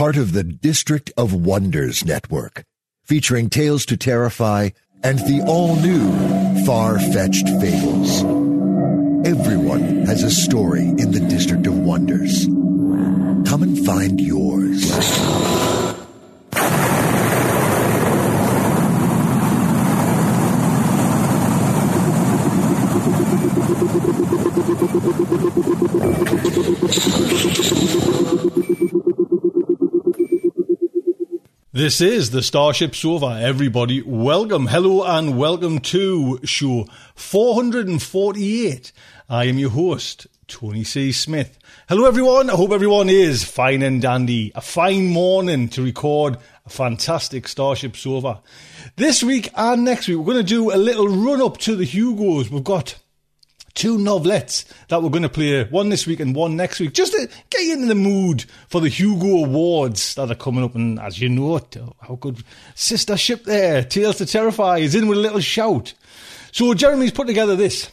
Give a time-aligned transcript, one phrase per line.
[0.00, 2.64] part of the District of Wonders network,
[3.04, 4.70] featuring Tales to Terrify
[5.04, 8.22] and the all-new Far-Fetched Fables.
[9.26, 12.46] Everyone has a story in the District of Wonders.
[12.46, 14.90] Come and find yours.
[31.72, 33.38] This is the Starship Sofa.
[33.40, 38.90] Everybody, welcome, hello, and welcome to show 448.
[39.28, 41.12] I am your host, Tony C.
[41.12, 41.60] Smith.
[41.88, 42.50] Hello, everyone.
[42.50, 44.50] I hope everyone is fine and dandy.
[44.56, 48.40] A fine morning to record a fantastic Starship Sofa.
[48.96, 51.84] This week and next week, we're going to do a little run up to the
[51.84, 52.50] Hugos.
[52.50, 52.96] We've got
[53.80, 57.12] two novelettes that we're going to play, one this week and one next week, just
[57.12, 60.74] to get you in the mood for the Hugo Awards that are coming up.
[60.74, 61.58] And as you know,
[61.98, 65.94] how good Sister Ship there, Tales to Terrify, is in with a little shout.
[66.52, 67.90] So Jeremy's put together this.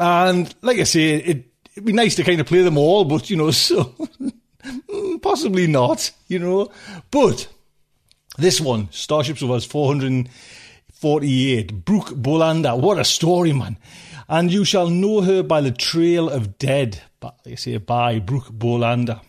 [0.00, 3.30] And like I say, it, it'd be nice to kind of play them all, but
[3.30, 6.72] you know, so mm, possibly not, you know.
[7.12, 7.46] But
[8.36, 12.80] this one, Starship Sofa's 448, Brooke Bolander.
[12.80, 13.76] What a story, man.
[14.28, 17.02] And you shall know her by the trail of dead,
[17.44, 19.20] they say by Brooke Bolander.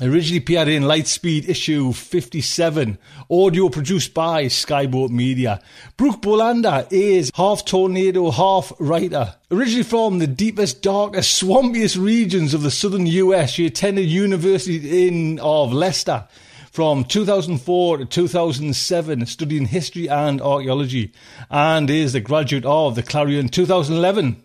[0.00, 2.98] Originally appeared in Lightspeed issue 57,
[3.30, 5.60] audio produced by Skyboat Media.
[5.96, 9.36] Brooke Bolander is half tornado, half writer.
[9.52, 15.38] Originally from the deepest, darkest, swampiest regions of the southern US, she attended University in
[15.38, 16.26] of Leicester
[16.74, 21.12] from 2004 to 2007, studying history and archaeology,
[21.48, 24.42] and is the graduate of the Clarion 2011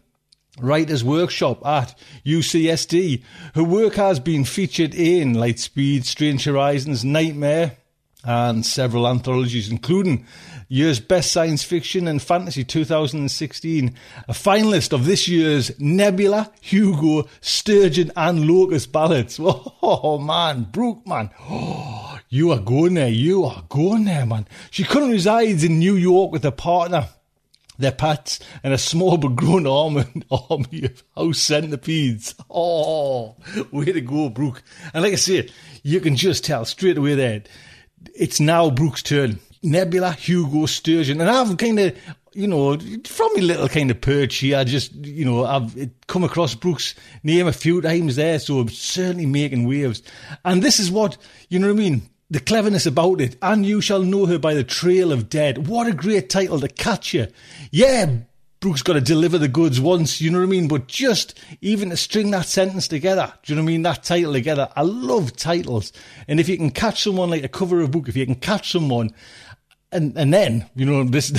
[0.61, 3.23] Writers Workshop at UCSD.
[3.55, 7.77] Her work has been featured in Lightspeed, Strange Horizons, Nightmare,
[8.23, 10.23] and several anthologies, including
[10.67, 13.95] year's best science fiction and fantasy 2016,
[14.27, 19.39] a finalist of this year's Nebula, Hugo, Sturgeon, and Locus ballads.
[19.81, 21.31] Oh man, Brooke, man.
[21.49, 23.09] Oh, you are going there.
[23.09, 24.47] You are going there, man.
[24.71, 27.09] She currently resides in New York with her partner
[27.79, 32.35] their pets, and a small but grown army, of house centipedes.
[32.49, 33.37] Oh,
[33.71, 34.61] way to go, Brooke.
[34.93, 35.51] And like I said,
[35.81, 37.49] you can just tell straight away that
[38.13, 39.39] it's now Brooke's turn.
[39.63, 41.19] Nebula, Hugo, Sturgeon.
[41.19, 41.97] And I've kind of,
[42.33, 46.23] you know, from my little kind of perch here, I just, you know, I've come
[46.23, 50.01] across Brooke's name a few times there, so I'm certainly making waves.
[50.45, 51.17] And this is what,
[51.49, 52.09] you know what I mean?
[52.29, 53.35] The cleverness about it.
[53.41, 55.67] And you shall know her by the trail of dead.
[55.67, 57.27] What a great title to catch you.
[57.71, 58.17] Yeah,
[58.59, 60.67] Brooke's got to deliver the goods once, you know what I mean?
[60.67, 63.81] But just even to string that sentence together, do you know what I mean?
[63.83, 64.69] That title together.
[64.75, 65.93] I love titles.
[66.27, 68.35] And if you can catch someone like a cover of a book, if you can
[68.35, 69.13] catch someone
[69.91, 71.31] and and then you know this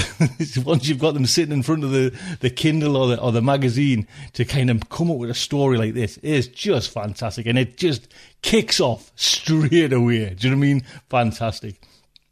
[0.65, 3.43] once you've got them sitting in front of the, the Kindle or the or the
[3.43, 7.59] magazine to kind of come up with a story like this is just fantastic and
[7.59, 8.09] it just
[8.43, 10.35] kicks off straight away.
[10.35, 10.83] Do you know what I mean?
[11.09, 11.81] Fantastic.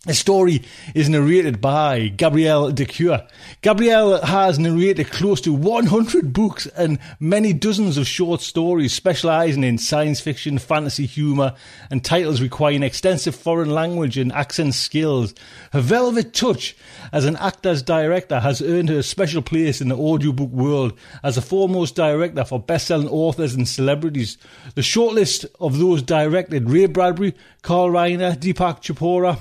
[0.08, 0.62] The story
[0.94, 3.28] is narrated by Gabrielle de Cuir.
[3.60, 9.76] Gabrielle has narrated close to 100 books and many dozens of short stories specialising in
[9.76, 11.55] science fiction, fantasy humour,
[11.90, 15.34] and titles requiring extensive foreign language and accent skills.
[15.72, 16.75] Her velvet touch
[17.12, 21.37] as an actor's director has earned her a special place in the audiobook world as
[21.37, 24.38] a foremost director for best-selling authors and celebrities.
[24.75, 29.40] The shortlist of those directed Ray Bradbury, Carl Reiner, Deepak Chopra,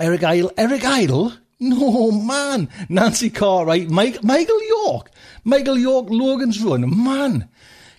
[0.00, 0.52] Eric Idle.
[0.56, 1.34] Eric Idle?
[1.60, 2.68] No, man.
[2.88, 3.88] Nancy Cartwright.
[3.88, 5.10] Mike, Michael York.
[5.44, 7.04] Michael York, Logan's Run.
[7.04, 7.48] Man.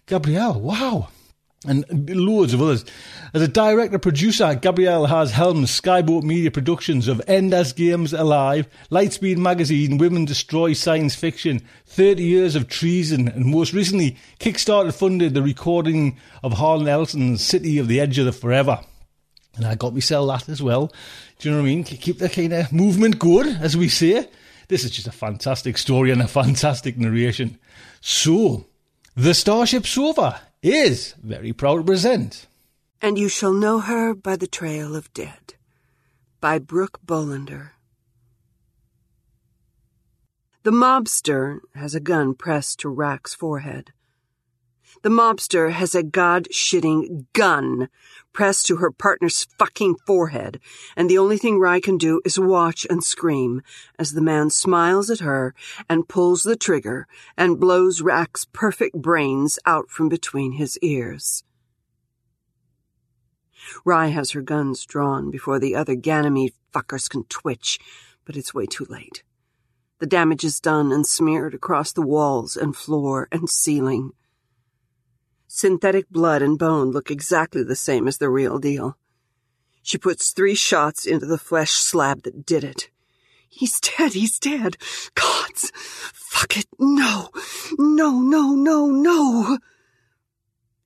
[0.05, 1.07] Gabrielle, wow.
[1.65, 2.85] And loads of others.
[3.33, 9.37] As a director producer, Gabrielle has helmed Skyboat Media Productions of Enders Games Alive, Lightspeed
[9.37, 15.41] Magazine, Women Destroy Science Fiction, 30 Years of Treason, and most recently, Kickstarter funded the
[15.41, 18.81] recording of Harlan Ellison's City of the Edge of the Forever.
[19.55, 20.91] And I got myself that as well.
[21.39, 21.83] Do you know what I mean?
[21.83, 24.29] Keep the kind of movement good, as we say.
[24.67, 27.57] This is just a fantastic story and a fantastic narration.
[28.01, 28.65] So,
[29.15, 32.47] the Starship Sofa is very proud to present.
[33.01, 35.53] And you shall know her by the trail of dead,
[36.41, 37.71] by Brooke Bolander.
[40.63, 43.91] The mobster has a gun pressed to Rack's forehead.
[45.03, 47.89] The mobster has a god shitting gun
[48.33, 50.59] pressed to her partner's fucking forehead,
[50.95, 53.61] and the only thing Rye can do is watch and scream
[53.97, 55.53] as the man smiles at her
[55.89, 57.07] and pulls the trigger
[57.37, 61.43] and blows Rack's perfect brains out from between his ears.
[63.83, 67.79] Rye has her guns drawn before the other Ganymede fuckers can twitch,
[68.25, 69.23] but it's way too late.
[69.99, 74.11] The damage is done and smeared across the walls and floor and ceiling.
[75.55, 78.97] Synthetic blood and bone look exactly the same as the real deal.
[79.81, 82.89] She puts three shots into the flesh slab that did it.
[83.47, 84.75] He's dead, he's dead.
[85.15, 85.71] Gods,
[86.13, 87.29] fuck it, no,
[87.79, 89.57] no, no, no, no.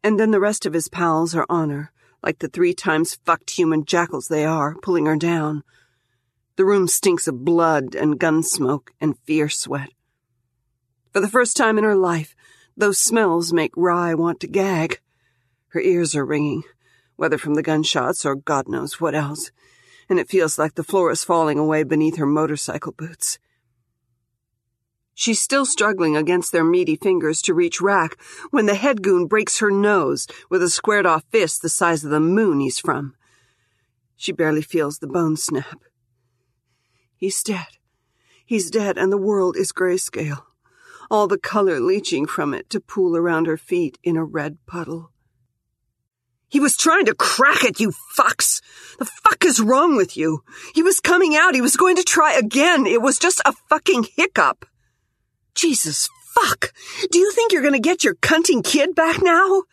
[0.03, 1.91] And then the rest of his pals are on her,
[2.21, 5.63] like the three times fucked human jackals they are, pulling her down.
[6.57, 9.89] The room stinks of blood and gun smoke and fear sweat.
[11.11, 12.35] For the first time in her life,
[12.79, 15.01] those smells make Rye want to gag.
[15.69, 16.63] Her ears are ringing,
[17.17, 19.51] whether from the gunshots or God knows what else,
[20.07, 23.37] and it feels like the floor is falling away beneath her motorcycle boots.
[25.13, 28.15] She's still struggling against their meaty fingers to reach Rack
[28.49, 32.11] when the head goon breaks her nose with a squared off fist the size of
[32.11, 33.13] the moon he's from.
[34.15, 35.79] She barely feels the bone snap.
[37.17, 37.67] He's dead.
[38.45, 40.43] He's dead, and the world is grayscale
[41.09, 45.11] all the color leaching from it to pool around her feet in a red puddle.
[46.47, 48.61] He was trying to crack it, you fucks!
[48.97, 50.43] The fuck is wrong with you?
[50.73, 54.07] He was coming out, he was going to try again, it was just a fucking
[54.15, 54.65] hiccup.
[55.53, 56.73] Jesus fuck!
[57.11, 59.63] Do you think you're gonna get your cunting kid back now?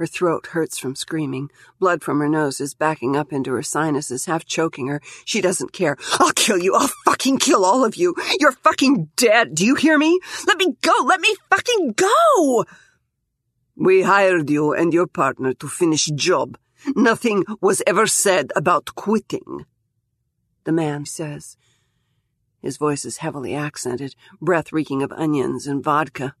[0.00, 1.50] Her throat hurts from screaming.
[1.78, 5.02] Blood from her nose is backing up into her sinuses, half choking her.
[5.26, 5.98] She doesn't care.
[6.14, 6.74] I'll kill you.
[6.74, 8.14] I'll fucking kill all of you.
[8.38, 9.54] You're fucking dead.
[9.54, 10.18] Do you hear me?
[10.46, 10.94] Let me go.
[11.04, 12.64] Let me fucking go.
[13.76, 16.56] We hired you and your partner to finish job.
[16.96, 19.66] Nothing was ever said about quitting.
[20.64, 21.58] The man says.
[22.62, 26.34] His voice is heavily accented, breath reeking of onions and vodka.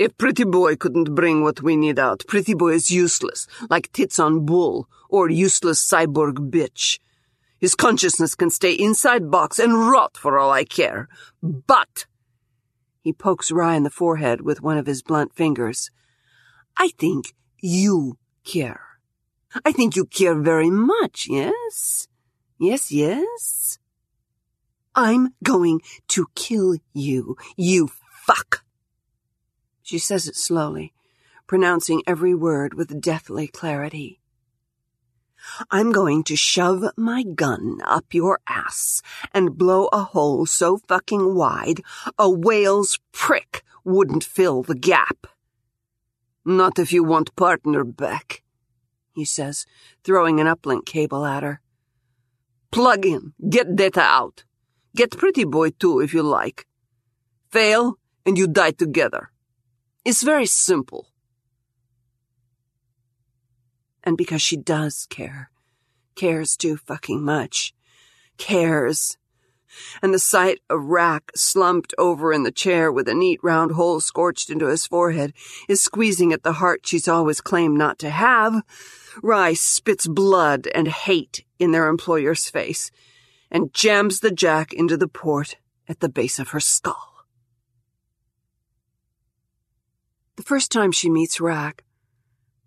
[0.00, 4.18] If Pretty Boy couldn't bring what we need out, Pretty Boy is useless, like tits
[4.18, 6.98] on bull, or useless cyborg bitch.
[7.58, 11.06] His consciousness can stay inside box and rot for all I care.
[11.42, 12.06] But,
[13.02, 15.90] he pokes Rye in the forehead with one of his blunt fingers,
[16.78, 18.80] I think you care.
[19.66, 22.08] I think you care very much, yes?
[22.58, 23.78] Yes, yes?
[24.94, 27.90] I'm going to kill you, you
[28.26, 28.64] fuck.
[29.90, 30.92] She says it slowly,
[31.48, 34.20] pronouncing every word with deathly clarity.
[35.68, 39.02] I'm going to shove my gun up your ass
[39.34, 41.80] and blow a hole so fucking wide
[42.16, 45.26] a whale's prick wouldn't fill the gap.
[46.44, 48.44] Not if you want partner back,
[49.12, 49.66] he says,
[50.04, 51.60] throwing an uplink cable at her.
[52.70, 54.44] Plug in, get data out.
[54.94, 56.68] Get pretty boy too if you like.
[57.50, 59.32] Fail, and you die together.
[60.04, 61.08] It's very simple.
[64.02, 65.50] And because she does care,
[66.14, 67.74] cares too fucking much,
[68.38, 69.18] cares
[70.02, 74.00] and the sight of Rack slumped over in the chair with a neat round hole
[74.00, 75.32] scorched into his forehead
[75.68, 78.62] is squeezing at the heart she's always claimed not to have.
[79.22, 82.90] Rye spits blood and hate in their employer's face
[83.50, 85.56] and jams the jack into the port
[85.88, 87.09] at the base of her skull.
[90.40, 91.84] The first time she meets Rack,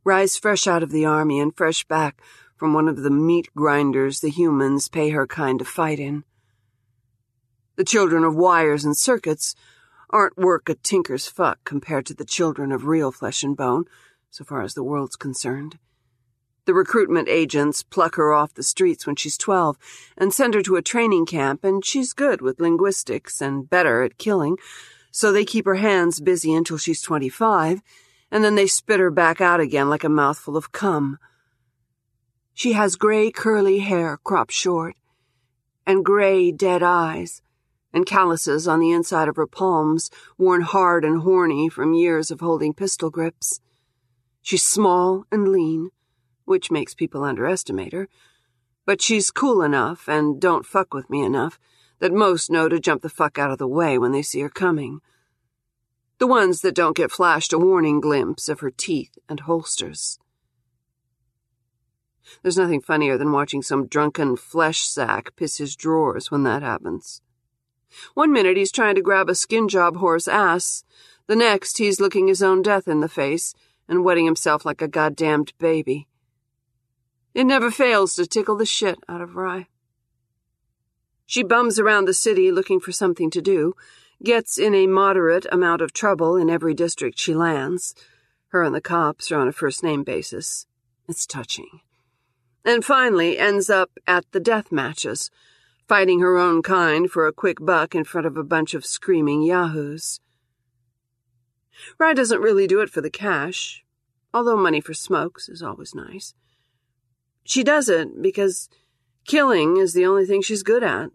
[0.03, 2.21] Rye's fresh out of the army and fresh back
[2.55, 6.23] from one of the meat grinders the humans pay her kind to fight in.
[7.75, 9.55] The children of wires and circuits
[10.11, 13.85] aren't work a tinker's fuck compared to the children of real flesh and bone,
[14.29, 15.79] so far as the world's concerned.
[16.65, 19.79] The recruitment agents pluck her off the streets when she's 12
[20.15, 24.19] and send her to a training camp, and she's good with linguistics and better at
[24.19, 24.59] killing,
[25.15, 27.83] so they keep her hands busy until she's 25,
[28.31, 31.19] and then they spit her back out again like a mouthful of cum.
[32.55, 34.95] She has gray curly hair cropped short,
[35.85, 37.43] and gray dead eyes,
[37.93, 42.39] and calluses on the inside of her palms, worn hard and horny from years of
[42.39, 43.61] holding pistol grips.
[44.41, 45.91] She's small and lean,
[46.45, 48.09] which makes people underestimate her,
[48.83, 51.59] but she's cool enough and don't fuck with me enough
[52.03, 54.49] that most know to jump the fuck out of the way when they see her
[54.49, 54.99] coming.
[56.17, 60.19] The ones that don't get flashed a warning glimpse of her teeth and holsters.
[62.41, 67.21] There's nothing funnier than watching some drunken flesh sack piss his drawers when that happens.
[68.15, 70.83] One minute he's trying to grab a skin job horse ass,
[71.27, 73.53] the next he's looking his own death in the face
[73.87, 76.09] and wetting himself like a goddamned baby.
[77.33, 79.67] It never fails to tickle the shit out of Rye.
[81.25, 83.73] She bums around the city looking for something to do,
[84.23, 87.95] gets in a moderate amount of trouble in every district she lands.
[88.49, 90.65] Her and the cops are on a first name basis.
[91.07, 91.81] It's touching
[92.65, 95.29] and finally ends up at the death matches,
[95.87, 99.43] fighting her own kind for a quick buck in front of a bunch of screaming
[99.43, 100.19] yahoos.
[101.97, 103.83] Rye doesn't really do it for the cash,
[104.33, 106.33] although money for smokes is always nice.
[107.43, 108.69] She does it because
[109.25, 111.09] killing is the only thing she's good at.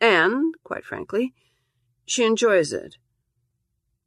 [0.00, 1.34] And, quite frankly,
[2.04, 2.96] she enjoys it.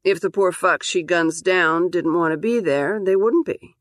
[0.03, 3.75] If the poor fucks she guns down didn't want to be there, they wouldn't be.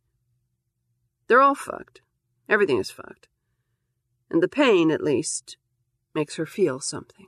[1.26, 2.00] They're all fucked.
[2.48, 3.28] Everything is fucked.
[4.30, 5.56] And the pain, at least,
[6.14, 7.26] makes her feel something.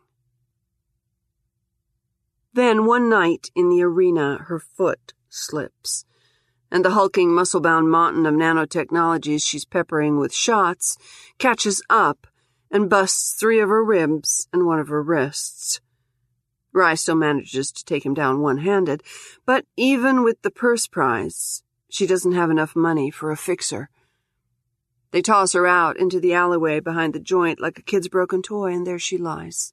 [2.53, 6.07] Then one night in the arena, her foot slips,
[6.71, 10.97] and the hulking, muscle bound mountain of nanotechnologies she's peppering with shots
[11.39, 12.27] catches up
[12.71, 15.81] and busts three of her ribs and one of her wrists.
[16.73, 19.03] Rye still manages to take him down one handed,
[19.47, 23.89] but even with the purse prize, she doesn't have enough money for a fixer.
[25.13, 28.75] They toss her out into the alleyway behind the joint like a kid's broken toy,
[28.75, 29.73] and there she lies,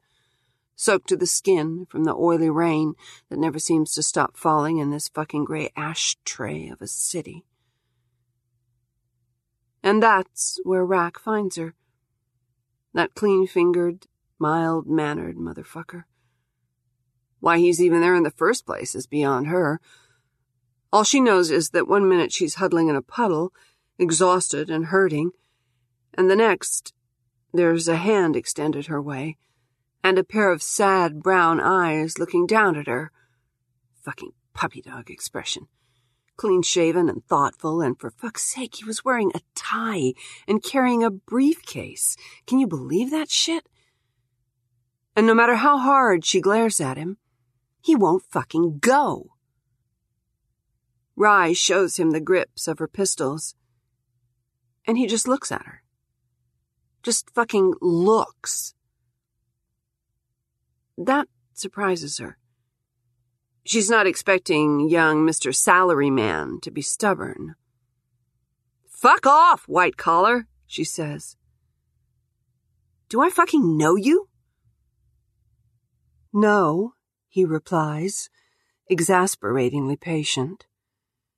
[0.76, 2.94] soaked to the skin from the oily rain
[3.30, 7.46] that never seems to stop falling in this fucking gray ashtray of a city.
[9.84, 11.76] And that's where Rack finds her.
[12.94, 14.08] That clean fingered,
[14.40, 16.04] mild mannered motherfucker.
[17.40, 19.82] Why he's even there in the first place is beyond her.
[20.94, 23.52] All she knows is that one minute she's huddling in a puddle
[24.00, 25.32] exhausted and hurting,
[26.14, 26.94] and the next,
[27.54, 29.38] there's a hand extended her way,
[30.04, 33.12] and a pair of sad brown eyes looking down at her.
[34.04, 35.68] Fucking puppy dog expression.
[36.36, 40.14] Clean shaven and thoughtful, and for fuck's sake, he was wearing a tie
[40.48, 42.18] and carrying a briefcase.
[42.48, 43.70] Can you believe that shit?
[45.16, 47.18] And no matter how hard she glares at him,
[47.82, 49.32] he won't fucking go.
[51.16, 53.56] Rye shows him the grips of her pistols
[54.86, 55.84] and he just looks at her.
[57.02, 58.74] Just fucking looks.
[60.98, 62.38] That surprises her.
[63.66, 65.54] She's not expecting young Mr.
[65.54, 67.56] Salaryman to be stubborn.
[68.90, 71.38] Fuck off, white collar, she says.
[73.10, 74.28] Do I fucking know you?
[76.34, 76.94] No,
[77.30, 78.30] he replies,
[78.90, 80.66] exasperatingly patient.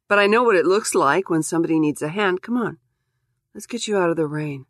[0.08, 2.42] But I know what it looks like when somebody needs a hand.
[2.42, 2.78] Come on.
[3.54, 4.66] Let's get you out of the rain.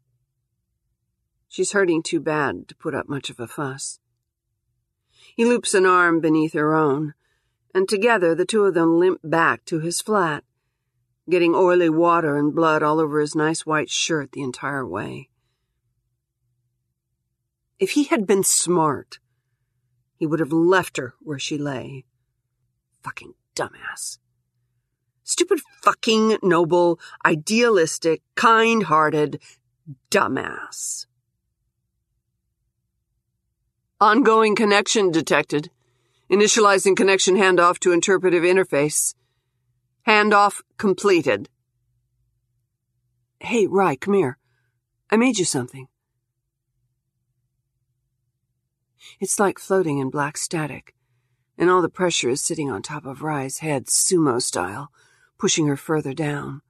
[1.47, 3.99] She's hurting too bad to put up much of a fuss.
[5.35, 7.13] He loops an arm beneath her own,
[7.73, 10.45] and together the two of them limp back to his flat,
[11.29, 15.29] getting oily water and blood all over his nice white shirt the entire way.
[17.79, 19.19] If he had been smart,
[20.15, 22.05] he would have left her where she lay.
[23.03, 24.19] Fucking dumbass.
[25.25, 29.41] Stupid fucking noble, idealistic, kind-hearted
[30.09, 31.07] dumbass.
[34.05, 35.71] Ongoing connection detected.
[36.29, 39.15] Initializing connection handoff to interpretive interface.
[40.07, 41.49] Handoff completed.
[43.39, 44.37] Hey, Rye, come here.
[45.09, 45.87] I made you something.
[49.19, 50.93] It's like floating in black static,
[51.57, 54.91] and all the pressure is sitting on top of Rye's head, sumo style,
[55.39, 56.61] pushing her further down.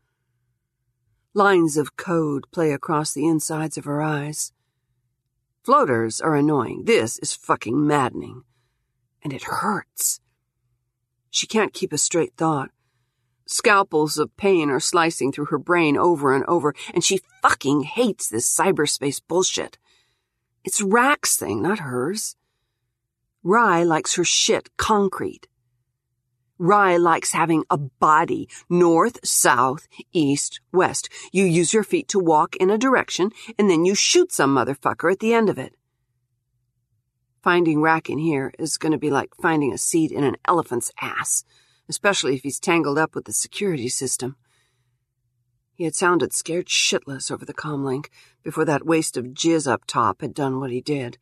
[1.34, 4.54] Lines of code play across the insides of her eyes.
[5.66, 6.84] Floaters are annoying.
[6.86, 8.44] This is fucking maddening.
[9.24, 10.20] And it hurts.
[11.32, 12.70] She can't keep a straight thought.
[13.48, 18.30] Scalpels of pain are slicing through her brain over and over, and she fucking hates
[18.30, 19.80] this cyberspace bullshit.
[20.64, 22.36] It's Rack's thing, not hers.
[23.42, 25.48] Rye likes her shit concrete.
[26.58, 31.10] Rye likes having a body, north, south, east, west.
[31.32, 35.12] You use your feet to walk in a direction, and then you shoot some motherfucker
[35.12, 35.76] at the end of it.
[37.44, 40.92] Finding Rack in here is going to be like finding a seed in an elephant's
[41.02, 41.44] ass,
[41.90, 44.38] especially if he's tangled up with the security system.
[45.76, 48.08] He had sounded scared shitless over the comlink
[48.44, 51.18] before that waste of jizz up top had done what he did.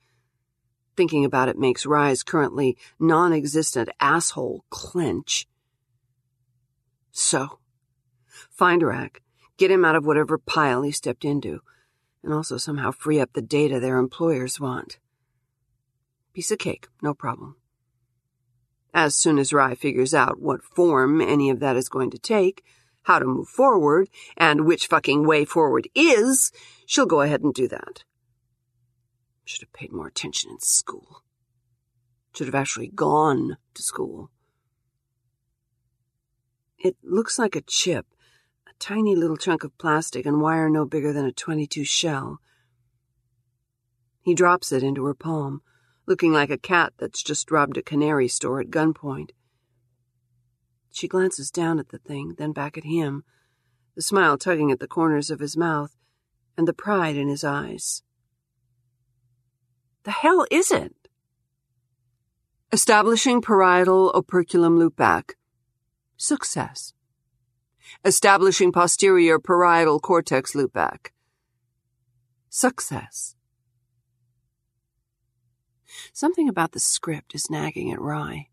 [0.95, 5.47] Thinking about it makes Rye's currently non existent asshole clench.
[7.11, 7.59] So,
[8.51, 9.21] find Rack,
[9.57, 11.61] get him out of whatever pile he stepped into,
[12.23, 14.99] and also somehow free up the data their employers want.
[16.33, 17.57] Piece of cake, no problem.
[18.93, 22.63] As soon as Rye figures out what form any of that is going to take,
[23.03, 26.51] how to move forward, and which fucking way forward is,
[26.85, 28.03] she'll go ahead and do that.
[29.45, 31.23] Should have paid more attention in school.
[32.33, 34.29] Should have actually gone to school.
[36.77, 38.05] It looks like a chip,
[38.67, 42.39] a tiny little chunk of plastic and wire no bigger than a 22 shell.
[44.21, 45.61] He drops it into her palm,
[46.05, 49.31] looking like a cat that's just robbed a canary store at gunpoint.
[50.91, 53.23] She glances down at the thing, then back at him,
[53.95, 55.95] the smile tugging at the corners of his mouth,
[56.57, 58.03] and the pride in his eyes.
[60.03, 60.93] The hell is it?
[62.73, 65.35] Establishing parietal operculum loopback.
[66.17, 66.93] Success.
[68.03, 71.11] Establishing posterior parietal cortex loopback.
[72.49, 73.35] Success.
[76.11, 78.49] Something about the script is nagging at Rye.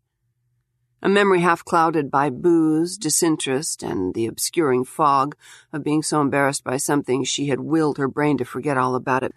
[1.03, 5.35] A memory half clouded by booze, disinterest, and the obscuring fog
[5.73, 9.23] of being so embarrassed by something she had willed her brain to forget all about
[9.23, 9.33] it.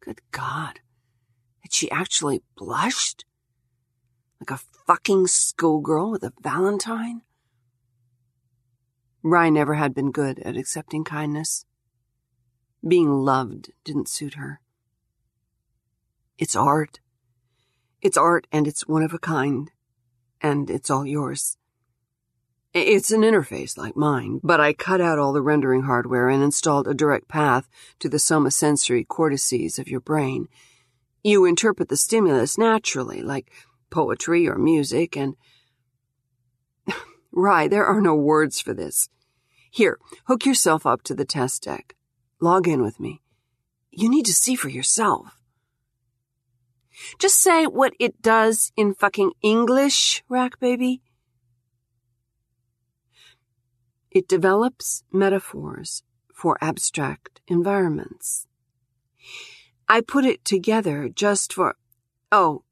[0.00, 0.80] Good God.
[1.66, 3.24] Had she actually blushed?
[4.38, 7.22] Like a fucking schoolgirl with a valentine?
[9.24, 11.64] Rye never had been good at accepting kindness.
[12.86, 14.60] Being loved didn't suit her.
[16.38, 17.00] It's art.
[18.00, 19.72] It's art and it's one of a kind
[20.40, 21.58] and it's all yours.
[22.72, 26.86] It's an interface like mine, but I cut out all the rendering hardware and installed
[26.86, 30.46] a direct path to the somatosensory cortices of your brain.
[31.26, 33.50] You interpret the stimulus naturally, like
[33.90, 35.34] poetry or music, and.
[37.32, 39.08] Rye, there are no words for this.
[39.72, 41.96] Here, hook yourself up to the test deck.
[42.40, 43.22] Log in with me.
[43.90, 45.40] You need to see for yourself.
[47.18, 51.02] Just say what it does in fucking English, Rack Baby.
[54.12, 58.46] It develops metaphors for abstract environments.
[59.88, 61.76] I put it together just for.
[62.32, 62.62] Oh.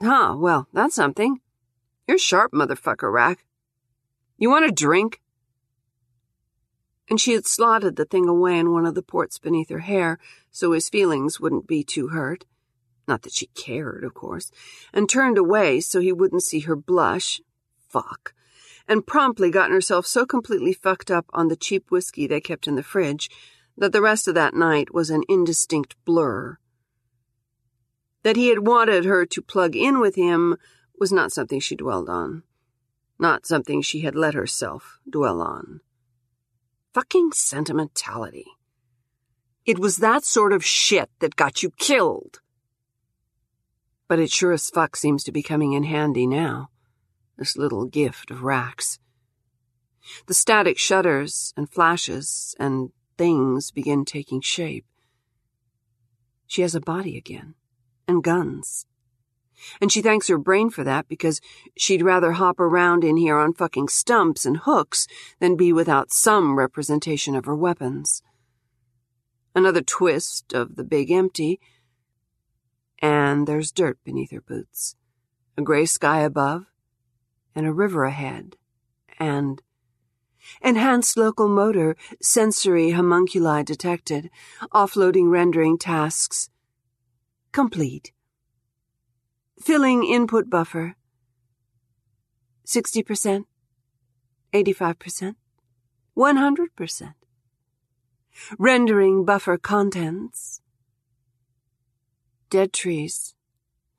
[0.00, 1.40] Huh, well, that's something.
[2.06, 3.44] You're sharp, motherfucker, Rack.
[4.38, 5.20] You want a drink?
[7.08, 10.18] And she had slotted the thing away in one of the ports beneath her hair
[10.50, 12.44] so his feelings wouldn't be too hurt.
[13.06, 14.50] Not that she cared, of course,
[14.92, 17.40] and turned away so he wouldn't see her blush.
[17.88, 18.34] Fuck.
[18.88, 22.74] And promptly gotten herself so completely fucked up on the cheap whiskey they kept in
[22.74, 23.30] the fridge
[23.76, 26.58] that the rest of that night was an indistinct blur.
[28.22, 30.56] That he had wanted her to plug in with him
[30.98, 32.42] was not something she dwelled on.
[33.18, 35.80] Not something she had let herself dwell on.
[36.94, 38.46] Fucking sentimentality.
[39.64, 42.40] It was that sort of shit that got you killed.
[44.08, 46.70] But it sure as fuck seems to be coming in handy now,
[47.36, 48.98] this little gift of Rack's.
[50.26, 54.86] The static shudders and flashes and things begin taking shape.
[56.46, 57.54] She has a body again,
[58.06, 58.86] and guns.
[59.80, 61.40] And she thanks her brain for that because
[61.76, 65.06] she'd rather hop around in here on fucking stumps and hooks
[65.40, 68.22] than be without some representation of her weapons.
[69.54, 71.58] Another twist of the big empty
[73.00, 74.96] And there's dirt beneath her boots,
[75.56, 76.66] a gray sky above,
[77.54, 78.56] and a river ahead,
[79.18, 79.62] and
[80.62, 84.30] Enhanced local motor, sensory homunculi detected,
[84.72, 86.50] offloading rendering tasks.
[87.52, 88.12] Complete.
[89.60, 90.96] Filling input buffer.
[92.66, 93.44] 60%,
[94.52, 95.34] 85%,
[96.16, 97.14] 100%.
[98.58, 100.60] Rendering buffer contents.
[102.50, 103.34] Dead trees,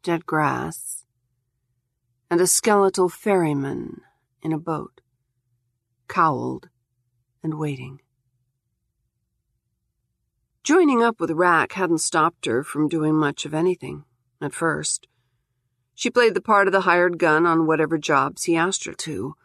[0.03, 1.05] dead grass,
[2.29, 4.01] and a skeletal ferryman
[4.41, 5.01] in a boat
[6.07, 6.69] cowled,
[7.43, 8.01] and waiting.
[10.63, 14.03] Joining up with Rack hadn't stopped her from doing much of anything,
[14.41, 15.07] at first.
[15.95, 19.35] She played the part of the hired gun on whatever jobs he asked her to.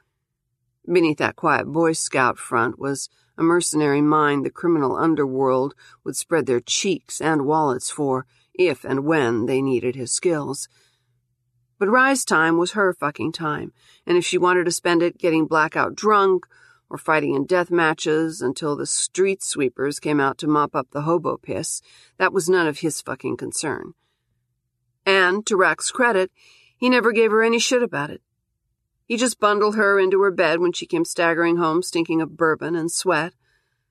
[0.85, 6.47] Beneath that quiet Boy Scout front was a mercenary mind the criminal underworld would spread
[6.47, 10.69] their cheeks and wallets for if and when they needed his skills.
[11.83, 13.73] But Rye's time was her fucking time,
[14.07, 16.47] and if she wanted to spend it getting blackout drunk
[16.89, 21.01] or fighting in death matches until the street sweepers came out to mop up the
[21.01, 21.83] hobo piss,
[22.19, 23.95] that was none of his fucking concern.
[25.05, 26.31] And, to Rack's credit,
[26.77, 28.23] he never gave her any shit about it.
[29.05, 32.77] He just bundled her into her bed when she came staggering home stinking of bourbon
[32.77, 33.33] and sweat,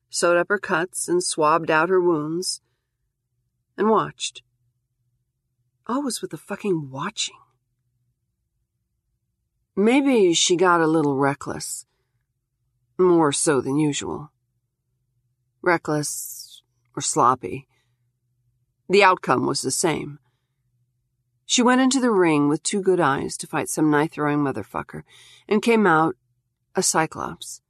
[0.10, 2.62] sewed up her cuts and swabbed out her wounds,
[3.78, 4.44] and watched.
[5.88, 7.36] Always with the fucking watching.
[9.76, 11.86] Maybe she got a little reckless.
[12.98, 14.32] More so than usual.
[15.62, 16.62] Reckless
[16.96, 17.68] or sloppy.
[18.90, 20.20] The outcome was the same.
[21.46, 25.04] She went into the ring with two good eyes to fight some knife throwing motherfucker
[25.48, 26.16] and came out
[26.76, 27.62] a cyclops.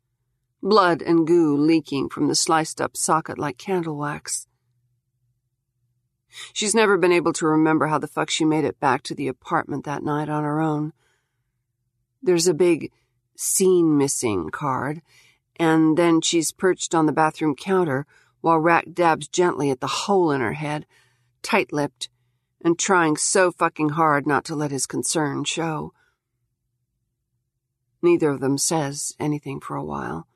[0.63, 4.47] Blood and goo leaking from the sliced up socket like candle wax.
[6.53, 9.27] She's never been able to remember how the fuck she made it back to the
[9.27, 10.93] apartment that night on her own.
[12.23, 12.91] There's a big
[13.35, 15.01] scene missing card,
[15.55, 18.05] and then she's perched on the bathroom counter
[18.41, 20.85] while Rack dabs gently at the hole in her head,
[21.41, 22.09] tight lipped,
[22.63, 25.93] and trying so fucking hard not to let his concern show.
[28.01, 30.27] Neither of them says anything for a while.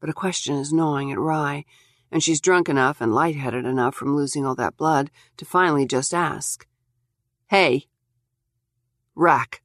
[0.00, 1.64] But a question is gnawing at Rye,
[2.10, 6.14] and she's drunk enough and lightheaded enough from losing all that blood to finally just
[6.14, 6.66] ask,
[7.48, 7.86] Hey,
[9.14, 9.62] Rack.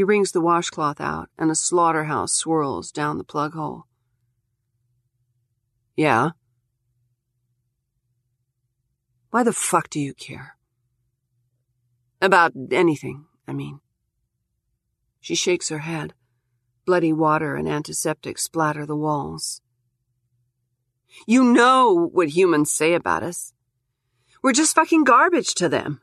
[0.00, 3.84] He wrings the washcloth out, and a slaughterhouse swirls down the plug hole.
[5.94, 6.30] Yeah?
[9.30, 10.56] Why the fuck do you care?
[12.18, 13.80] About anything, I mean.
[15.20, 16.14] She shakes her head.
[16.86, 19.60] Bloody water and antiseptic splatter the walls.
[21.26, 23.52] You know what humans say about us.
[24.42, 26.00] We're just fucking garbage to them.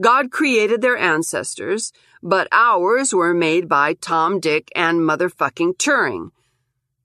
[0.00, 6.30] God created their ancestors, but ours were made by Tom, Dick, and motherfucking Turing.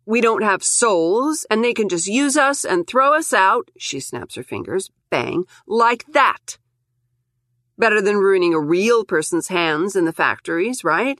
[0.06, 4.00] We don't have souls, and they can just use us and throw us out, she
[4.00, 6.58] snaps her fingers, bang, like that.
[7.78, 11.20] Better than ruining a real person's hands in the factories, right?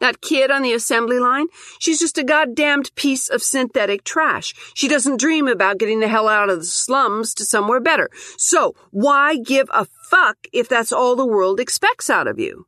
[0.00, 1.48] That kid on the assembly line,
[1.80, 4.54] she's just a goddamned piece of synthetic trash.
[4.74, 8.08] She doesn't dream about getting the hell out of the slums to somewhere better.
[8.36, 12.66] So, why give a fuck if that's all the world expects out of you?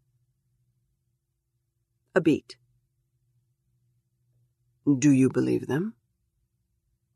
[2.17, 2.57] A beat.
[4.99, 5.95] Do you believe them?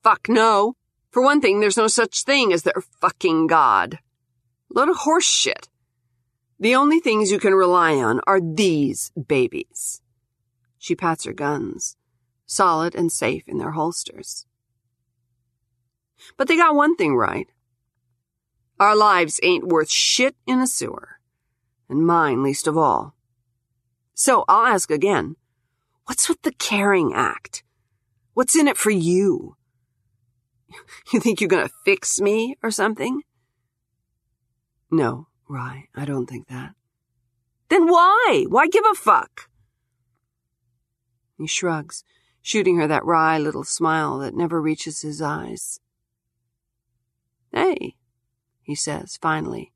[0.05, 0.77] Fuck no.
[1.11, 3.98] For one thing, there's no such thing as their fucking God.
[4.70, 5.68] Load of horse shit.
[6.61, 10.00] The only things you can rely on are these babies.
[10.84, 11.96] She pats her guns,
[12.44, 14.44] solid and safe in their holsters.
[16.36, 17.48] But they got one thing right.
[18.78, 21.20] Our lives ain't worth shit in a sewer.
[21.88, 23.14] And mine least of all.
[24.12, 25.36] So I'll ask again.
[26.04, 27.64] What's with the Caring Act?
[28.34, 29.56] What's in it for you?
[31.14, 33.22] You think you're gonna fix me or something?
[34.90, 36.74] No, Rye, I don't think that.
[37.70, 38.44] Then why?
[38.50, 39.48] Why give a fuck?
[41.46, 42.04] Shrugs,
[42.42, 45.80] shooting her that wry little smile that never reaches his eyes.
[47.52, 47.96] Hey,
[48.62, 49.72] he says finally.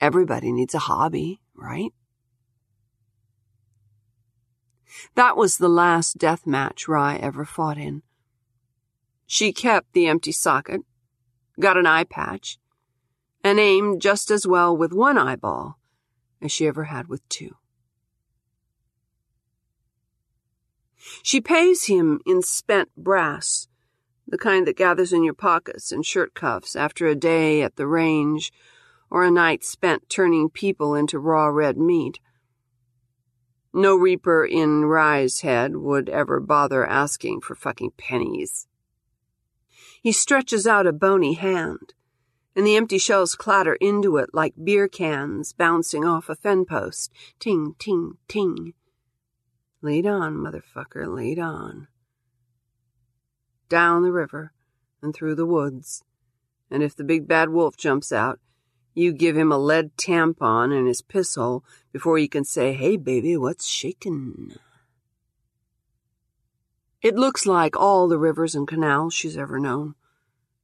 [0.00, 1.92] Everybody needs a hobby, right?
[5.14, 8.02] That was the last death match Rye ever fought in.
[9.26, 10.82] She kept the empty socket,
[11.58, 12.58] got an eye patch,
[13.42, 15.78] and aimed just as well with one eyeball
[16.40, 17.56] as she ever had with two.
[21.22, 23.68] She pays him in spent brass,
[24.26, 27.86] the kind that gathers in your pockets and shirt cuffs after a day at the
[27.86, 28.52] range
[29.10, 32.18] or a night spent turning people into raw red meat.
[33.72, 38.66] No reaper in Rye's head would ever bother asking for fucking pennies.
[40.02, 41.92] He stretches out a bony hand,
[42.54, 47.12] and the empty shells clatter into it like beer cans bouncing off a fen post.
[47.38, 48.72] Ting, ting, ting.
[49.82, 51.88] Lead on, motherfucker, lead on
[53.68, 54.52] down the river
[55.02, 56.02] and through the woods.
[56.70, 58.40] And if the big bad wolf jumps out,
[58.94, 62.96] you give him a lead tampon in his piss hole before you can say, Hey,
[62.96, 64.52] baby, what's shaking?
[67.02, 69.94] It looks like all the rivers and canals she's ever known,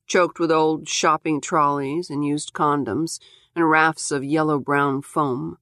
[0.07, 3.21] choked with old shopping trolleys and used condoms
[3.55, 5.59] and rafts of yellow brown foam.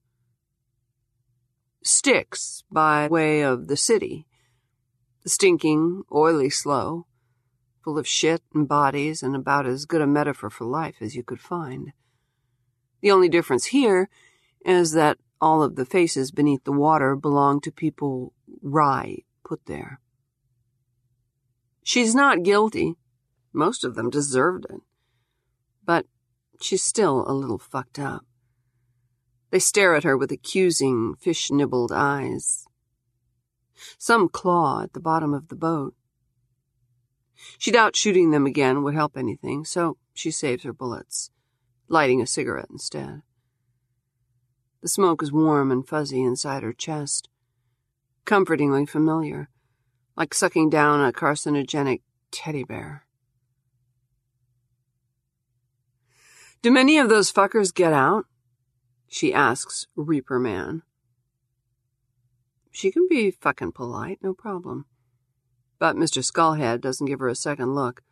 [1.83, 4.27] Styx, by way of the city,
[5.25, 7.07] stinking, oily slow,
[7.83, 11.23] full of shit and bodies and about as good a metaphor for life as you
[11.23, 11.93] could find.
[13.01, 14.09] The only difference here
[14.63, 19.99] is that all of the faces beneath the water belong to people Rye put there.
[21.83, 22.95] She's not guilty.
[23.51, 24.81] Most of them deserved it.
[25.83, 26.05] But
[26.61, 28.23] she's still a little fucked up.
[29.51, 32.65] They stare at her with accusing, fish nibbled eyes.
[33.97, 35.93] Some claw at the bottom of the boat.
[37.57, 41.31] She doubts shooting them again would help anything, so she saves her bullets,
[41.89, 43.23] lighting a cigarette instead.
[44.81, 47.27] The smoke is warm and fuzzy inside her chest,
[48.25, 49.49] comfortingly familiar,
[50.15, 53.05] like sucking down a carcinogenic teddy bear.
[56.61, 58.25] Do many of those fuckers get out?
[59.13, 60.83] She asks Reaper Man.
[62.71, 64.85] She can be fucking polite, no problem.
[65.79, 66.23] But Mr.
[66.23, 68.03] Skullhead doesn't give her a second look,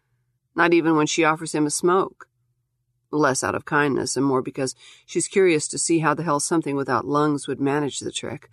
[0.55, 2.27] not even when she offers him a smoke.
[3.11, 6.75] Less out of kindness and more because she's curious to see how the hell something
[6.75, 8.49] without lungs would manage the trick.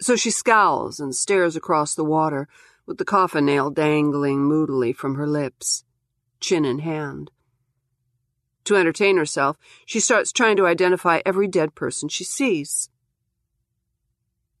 [0.00, 2.48] So she scowls and stares across the water
[2.86, 5.84] with the coffin nail dangling moodily from her lips,
[6.40, 7.30] chin in hand.
[8.70, 12.88] To entertain herself, she starts trying to identify every dead person she sees.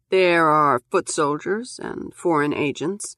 [0.08, 3.16] There are foot soldiers and foreign agents,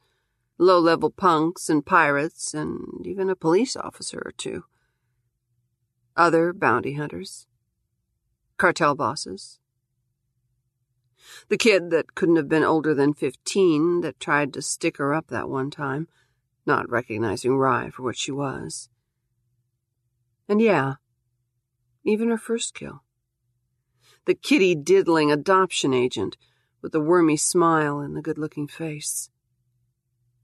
[0.59, 4.65] low level punks and pirates, and even a police officer or two.
[6.15, 7.47] Other bounty hunters,
[8.59, 9.61] cartel bosses.
[11.49, 15.29] The kid that couldn't have been older than fifteen that tried to stick her up
[15.29, 16.09] that one time,
[16.67, 18.91] not recognizing Rye for what she was.
[20.49, 20.95] And yeah,
[22.05, 23.03] even her first kill.
[24.25, 26.37] The kitty diddling adoption agent
[26.81, 29.31] with the wormy smile and the good looking face.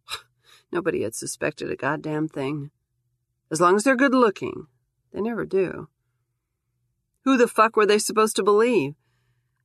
[0.72, 2.70] Nobody had suspected a goddamn thing.
[3.50, 4.66] As long as they're good looking.
[5.12, 5.88] They never do.
[7.24, 8.94] Who the fuck were they supposed to believe?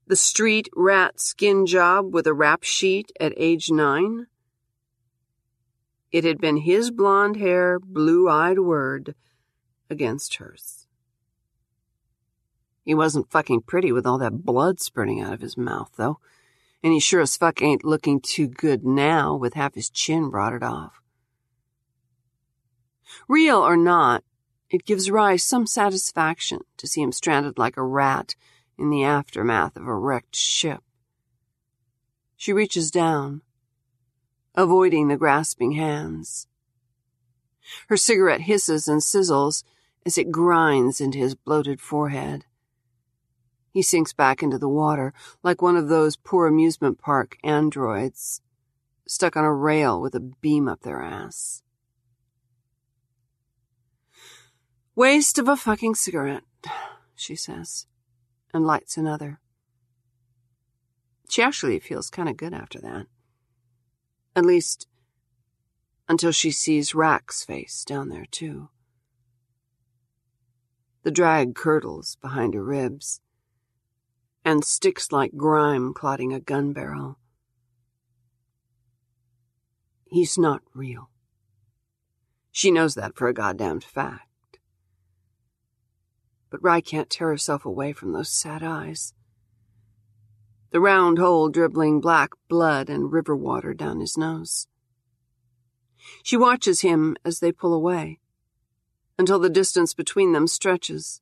[0.07, 4.27] The street rat skin job with a rap sheet at age nine?
[6.11, 9.15] It had been his blonde hair, blue eyed word
[9.93, 10.87] against hers.
[12.83, 16.19] He wasn't fucking pretty with all that blood spurting out of his mouth, though.
[16.83, 20.63] And he sure as fuck ain't looking too good now with half his chin rotted
[20.63, 21.01] off.
[23.29, 24.23] Real or not,
[24.69, 28.35] it gives Rye some satisfaction to see him stranded like a rat
[28.77, 30.83] in the aftermath of a wrecked ship.
[32.35, 33.43] She reaches down,
[34.55, 36.47] avoiding the grasping hands.
[37.87, 39.63] Her cigarette hisses and sizzles
[40.05, 42.45] as it grinds into his bloated forehead.
[43.71, 48.41] He sinks back into the water like one of those poor amusement park androids
[49.07, 51.63] stuck on a rail with a beam up their ass.
[54.95, 56.43] Waste of a fucking cigarette,
[57.15, 57.87] she says,
[58.53, 59.39] and lights another.
[61.29, 63.07] She actually feels kind of good after that.
[64.35, 64.87] At least
[66.07, 68.69] until she sees Rack's face down there, too.
[71.03, 73.19] The drag curdles behind her ribs
[74.45, 77.17] and sticks like grime clotting a gun barrel.
[80.05, 81.09] He's not real.
[82.51, 84.59] She knows that for a goddamned fact.
[86.49, 89.13] But Rye can't tear herself away from those sad eyes.
[90.69, 94.67] The round hole dribbling black blood and river water down his nose.
[96.21, 98.19] She watches him as they pull away,
[99.17, 101.21] until the distance between them stretches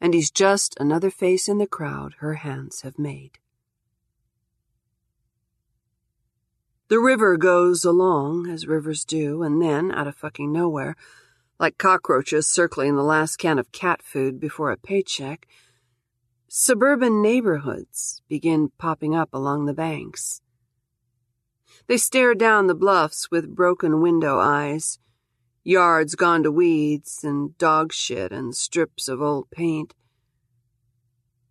[0.00, 3.38] and he's just another face in the crowd her hands have made.
[6.88, 10.94] The river goes along, as rivers do, and then, out of fucking nowhere,
[11.58, 15.48] like cockroaches circling the last can of cat food before a paycheck,
[16.48, 20.42] suburban neighborhoods begin popping up along the banks.
[21.88, 24.98] They stare down the bluffs with broken window eyes,
[25.66, 29.94] yards gone to weeds and dog shit and strips of old paint.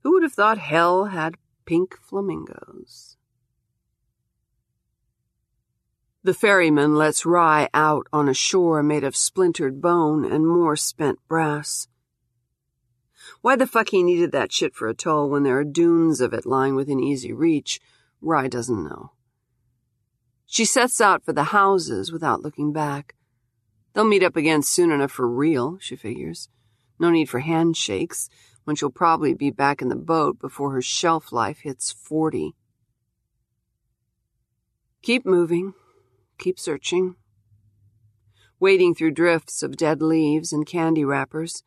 [0.03, 3.17] Who would have thought hell had pink flamingos?
[6.23, 11.19] The ferryman lets Rye out on a shore made of splintered bone and more spent
[11.27, 11.87] brass.
[13.41, 16.33] Why the fuck he needed that shit for a toll when there are dunes of
[16.33, 17.79] it lying within easy reach,
[18.21, 19.11] Rye doesn't know.
[20.45, 23.15] She sets out for the houses without looking back.
[23.95, 26.49] They'll meet up again soon enough for real, she figures.
[26.99, 28.29] No need for handshakes,
[28.65, 32.55] when she'll probably be back in the boat before her shelf life hits 40.
[35.01, 35.73] Keep moving,
[36.37, 37.15] keep searching.
[38.59, 41.63] Wading through drifts of dead leaves and candy wrappers,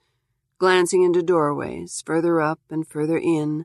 [0.59, 3.65] glancing into doorways, further up and further in.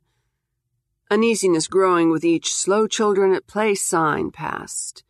[1.11, 5.03] Uneasiness growing with each slow children at play sign passed,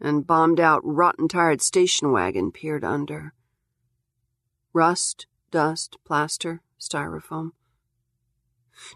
[0.00, 3.32] and bombed out, rotten tired station wagon peered under.
[4.72, 7.52] Rust, dust, plaster, styrofoam.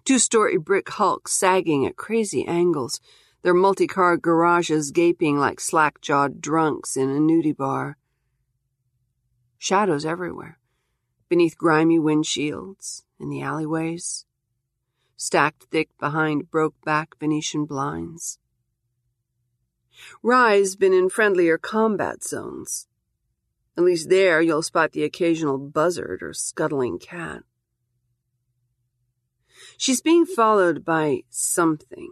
[0.05, 3.01] Two story brick hulks sagging at crazy angles
[3.43, 7.97] their multi-car garages gaping like slack-jawed drunks in a nudie bar.
[9.59, 10.59] Shadows everywhere,
[11.29, 14.25] beneath grimy windshields, in the alleyways,
[15.17, 18.39] stacked thick behind broke-back Venetian blinds.
[20.23, 22.87] Rye's been in friendlier combat zones.
[23.77, 27.43] At least there you'll spot the occasional buzzard or scuttling cat.
[29.77, 32.11] She's being followed by something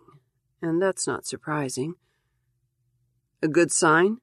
[0.62, 1.94] and that's not surprising.
[3.42, 4.18] A good sign?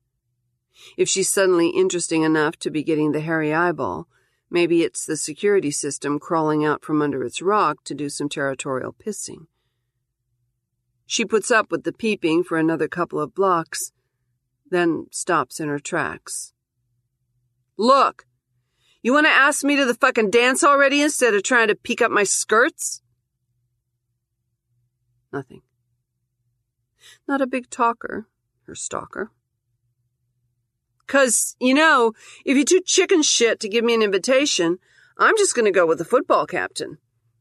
[0.98, 4.08] If she's suddenly interesting enough to be getting the hairy eyeball,
[4.50, 8.94] maybe it's the security system crawling out from under its rock to do some territorial
[8.94, 9.48] pissing.
[11.14, 13.92] She puts up with the peeping for another couple of blocks,
[14.72, 16.54] then stops in her tracks.
[17.78, 18.26] Look!
[19.04, 22.02] You want to ask me to the fucking dance already instead of trying to peek
[22.02, 23.04] up my skirts?
[25.32, 25.62] Nothing.
[27.28, 28.26] Not a big talker,
[28.66, 29.30] her stalker.
[31.06, 34.80] Cause, you know, if you're too chicken shit to give me an invitation,
[35.20, 36.98] I'm just gonna go with the football captain.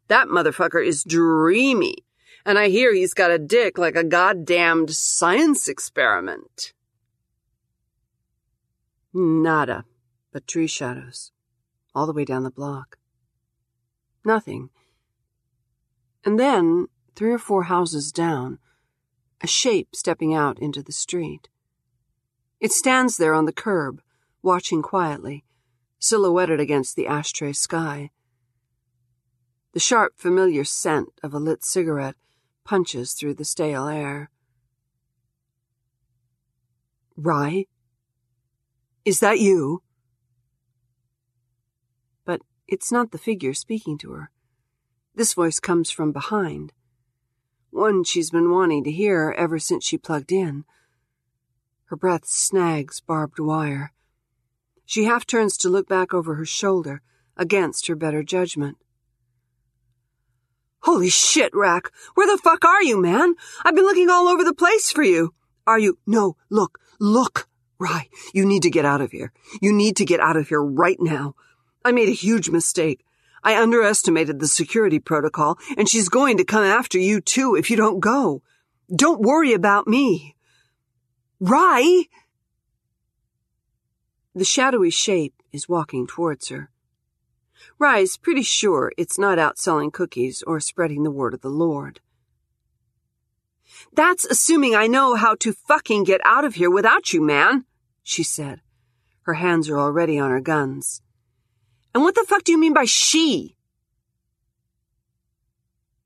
[0.08, 2.04] That motherfucker is dreamy,
[2.44, 6.72] and I hear he's got a dick like a goddamned science experiment.
[9.12, 9.84] Nada,
[10.32, 11.32] but tree shadows,
[11.94, 12.98] all the way down the block.
[14.24, 14.70] Nothing.
[16.24, 18.58] And then, three or four houses down,
[19.42, 21.48] a shape stepping out into the street.
[22.60, 24.00] It stands there on the curb,
[24.40, 25.44] watching quietly,
[25.98, 28.10] silhouetted against the ashtray sky.
[29.72, 32.16] The sharp, familiar scent of a lit cigarette
[32.64, 34.30] punches through the stale air.
[37.16, 37.66] Rye?
[39.04, 39.82] Is that you?
[42.24, 44.30] But it's not the figure speaking to her.
[45.14, 46.72] This voice comes from behind
[47.72, 50.64] one she's been wanting to hear ever since she plugged in.
[51.86, 53.92] Her breath snags barbed wire.
[54.84, 57.00] She half turns to look back over her shoulder,
[57.34, 58.76] against her better judgment.
[60.82, 61.90] Holy shit, Rack!
[62.14, 63.34] Where the fuck are you, man?
[63.64, 65.32] I've been looking all over the place for you.
[65.66, 65.98] Are you?
[66.06, 68.08] No, look, look, Rye.
[68.34, 69.32] You need to get out of here.
[69.60, 71.34] You need to get out of here right now.
[71.84, 73.04] I made a huge mistake.
[73.44, 77.76] I underestimated the security protocol, and she's going to come after you too if you
[77.76, 78.42] don't go.
[78.94, 80.34] Don't worry about me.
[81.40, 82.04] Rye!
[84.34, 86.70] The shadowy shape is walking towards her.
[87.82, 91.98] Rye's pretty sure it's not out selling cookies or spreading the word of the Lord.
[93.92, 97.64] That's assuming I know how to fucking get out of here without you, man,
[98.04, 98.60] she said.
[99.22, 101.02] Her hands are already on her guns.
[101.92, 103.56] And what the fuck do you mean by she?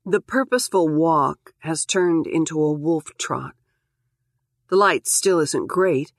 [0.03, 3.53] The purposeful walk has turned into a wolf trot.
[4.69, 6.11] The light still isn't great,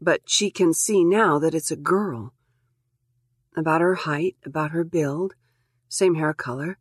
[0.00, 2.32] but she can see now that it's a girl.
[3.56, 5.34] About her height, about her build,
[5.88, 6.78] same hair color,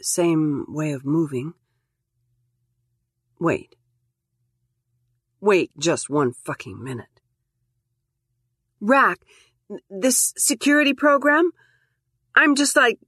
[0.00, 1.54] same way of moving.
[3.38, 3.76] Wait.
[5.40, 7.20] Wait just one fucking minute.
[8.80, 9.20] Rack,
[9.90, 11.50] this security program,
[12.34, 12.98] I'm just like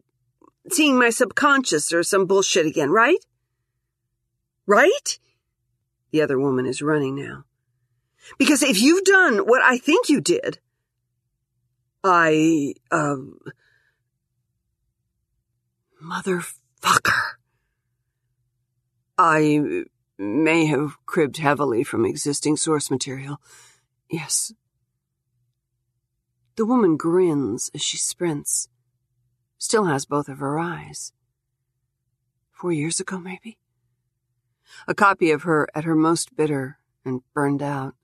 [0.71, 3.25] seeing my subconscious or some bullshit again, right?
[4.67, 5.19] Right?
[6.11, 7.45] The other woman is running now.
[8.39, 10.59] Because if you've done what I think you did,
[12.05, 13.39] I, um,
[16.05, 17.39] motherfucker.
[19.17, 19.85] I
[20.19, 23.41] may have cribbed heavily from existing source material.
[24.11, 24.53] Yes.
[26.57, 28.69] The woman grins as she sprints.
[29.57, 31.13] Still has both of her eyes.
[32.53, 33.57] Four years ago, maybe?
[34.87, 37.95] A copy of her at her most bitter and burned out.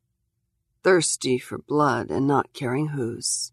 [0.82, 3.52] Thirsty for blood and not caring whose.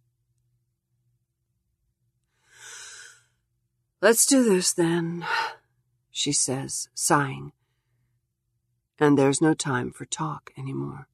[4.00, 5.26] Let's do this then,
[6.12, 7.52] she says, sighing.
[9.00, 11.08] And there's no time for talk anymore.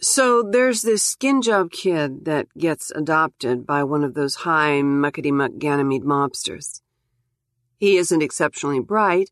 [0.00, 5.32] So there's this skin job kid that gets adopted by one of those high muckety
[5.32, 6.82] muck Ganymede mobsters.
[7.78, 9.30] He isn't exceptionally bright,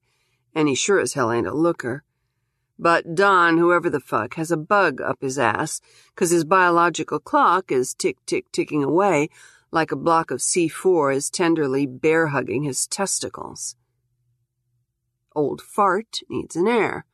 [0.55, 2.05] and he sure as hell ain't a looker.
[2.79, 5.81] But Don, whoever the fuck, has a bug up his ass,
[6.15, 9.29] 'cause his biological clock is tick tick ticking away
[9.75, 13.75] like a block of C4 is tenderly bear hugging his testicles.
[15.35, 17.05] Old fart needs an heir.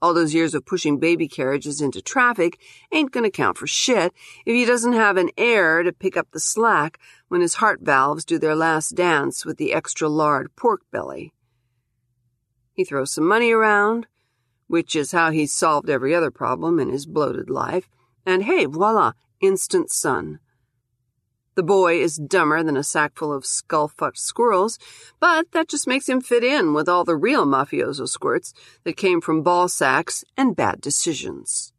[0.00, 2.60] All those years of pushing baby carriages into traffic
[2.92, 4.12] ain't gonna count for shit
[4.44, 8.24] if he doesn't have an heir to pick up the slack when his heart valves
[8.24, 11.32] do their last dance with the extra lard pork belly.
[12.74, 14.06] He throws some money around,
[14.68, 17.88] which is how he's solved every other problem in his bloated life,
[18.24, 20.38] and hey, voila, instant son.
[21.56, 24.78] The boy is dumber than a sackful of skull-fucked squirrels,
[25.18, 28.52] but that just makes him fit in with all the real mafioso squirts
[28.84, 31.72] that came from ball sacks and bad decisions.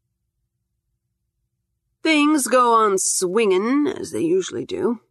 [2.02, 5.02] Things go on swinging, as they usually do.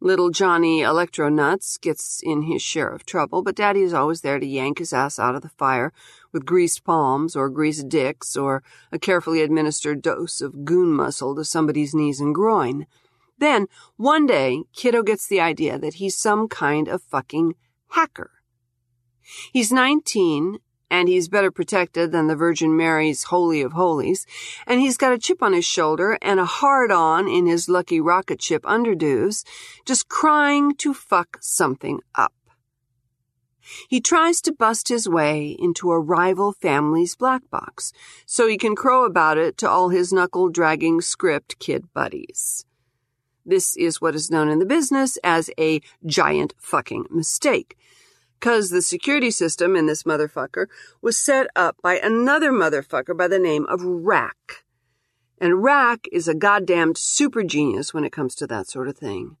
[0.00, 4.46] Little Johnny Electronuts gets in his share of trouble, but Daddy is always there to
[4.46, 5.92] yank his ass out of the fire
[6.32, 11.44] with greased palms or greased dicks or a carefully administered dose of goon muscle to
[11.44, 12.86] somebody's knees and groin.
[13.38, 13.66] Then,
[13.96, 17.54] one day, Kiddo gets the idea that he's some kind of fucking
[17.90, 18.30] hacker.
[19.52, 20.58] He's 19,
[20.90, 24.26] and he's better protected than the Virgin Mary's Holy of Holies,
[24.66, 28.00] and he's got a chip on his shoulder and a hard on in his lucky
[28.00, 29.44] rocket ship underdoos,
[29.84, 32.32] just crying to fuck something up.
[33.88, 37.92] He tries to bust his way into a rival family's black box
[38.24, 42.64] so he can crow about it to all his knuckle dragging script kid buddies.
[43.48, 47.78] This is what is known in the business as a giant fucking mistake.
[48.40, 50.66] Cause the security system in this motherfucker
[51.00, 54.64] was set up by another motherfucker by the name of Rack.
[55.40, 59.38] And Rack is a goddamned super genius when it comes to that sort of thing.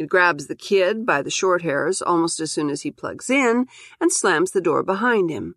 [0.00, 3.68] It grabs the kid by the short hairs almost as soon as he plugs in
[4.00, 5.54] and slams the door behind him.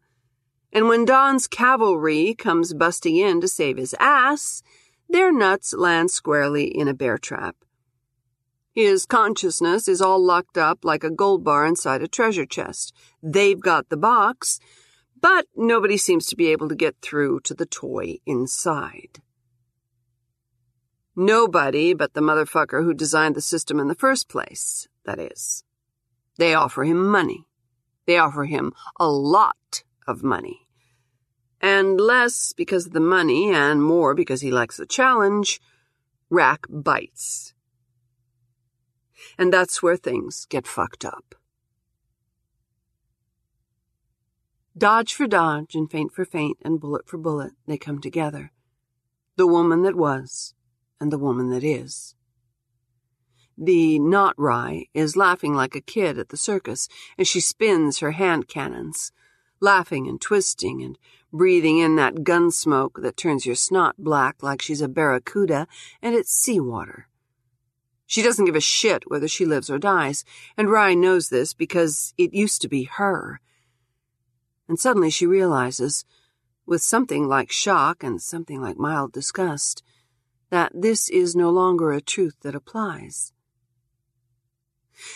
[0.72, 4.62] And when Don's cavalry comes busting in to save his ass,
[5.10, 7.56] their nuts land squarely in a bear trap.
[8.72, 12.96] His consciousness is all locked up like a gold bar inside a treasure chest.
[13.22, 14.60] They've got the box,
[15.20, 19.20] but nobody seems to be able to get through to the toy inside.
[21.16, 25.64] Nobody but the motherfucker who designed the system in the first place, that is.
[26.38, 27.48] They offer him money.
[28.06, 30.69] They offer him a lot of money
[31.62, 35.60] and less because of the money and more because he likes the challenge,
[36.30, 37.54] Rack bites.
[39.38, 41.36] And that's where things get fucked up.
[44.78, 48.52] Dodge for dodge and feint for feint and bullet for bullet, they come together.
[49.36, 50.54] The woman that was
[51.02, 52.16] and the woman that is.
[53.58, 56.88] The not Rye is laughing like a kid at the circus
[57.18, 59.12] as she spins her hand cannons,
[59.60, 60.98] laughing and twisting and
[61.32, 65.68] breathing in that gun smoke that turns your snot black like she's a barracuda
[66.02, 67.08] and it's seawater.
[68.06, 70.26] She doesn't give a shit whether she lives or dies,
[70.58, 73.40] and Rye knows this because it used to be her.
[74.68, 76.06] And suddenly she realizes,
[76.66, 79.84] with something like shock and something like mild disgust,
[80.50, 83.32] that this is no longer a truth that applies.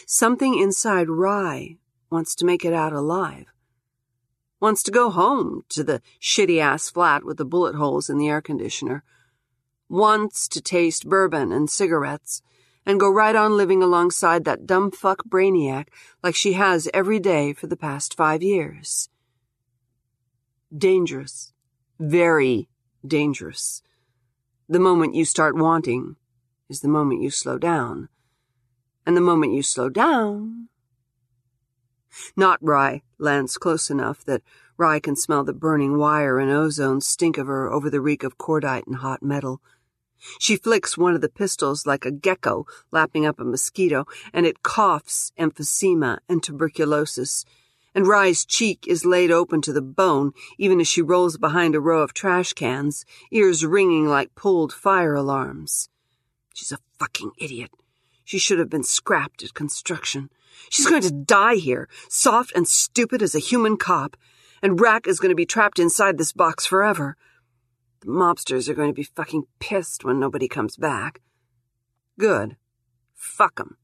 [0.05, 1.77] Something inside Rye
[2.11, 3.52] wants to make it out alive
[4.63, 8.29] wants to go home to the shitty ass flat with the bullet holes in the
[8.29, 9.03] air conditioner,
[9.89, 12.41] wants to taste bourbon and cigarettes,
[12.85, 15.89] and go right on living alongside that dumb fuck brainiac
[16.23, 19.09] like she has every day for the past five years.
[20.75, 21.51] Dangerous.
[21.99, 22.69] Very
[23.05, 23.81] dangerous.
[24.69, 26.15] The moment you start wanting
[26.69, 28.07] is the moment you slow down.
[29.05, 30.69] And the moment you slow down,
[32.37, 34.43] not Rye lands close enough that
[34.77, 38.37] Rye can smell the burning wire and ozone stink of her over the reek of
[38.37, 39.61] cordite and hot metal.
[40.39, 44.63] She flicks one of the pistols like a gecko lapping up a mosquito, and it
[44.63, 47.45] coughs emphysema and tuberculosis.
[47.95, 51.79] And Rye's cheek is laid open to the bone, even as she rolls behind a
[51.79, 55.89] row of trash cans, ears ringing like pulled fire alarms.
[56.53, 57.71] She's a fucking idiot.
[58.23, 60.29] She should have been scrapped at construction.
[60.69, 64.17] She's going to die here, soft and stupid as a human cop,
[64.61, 67.17] and Rack is going to be trapped inside this box forever.
[68.01, 71.21] The mobsters are going to be fucking pissed when nobody comes back.
[72.19, 72.57] Good.
[73.13, 73.77] Fuck 'em.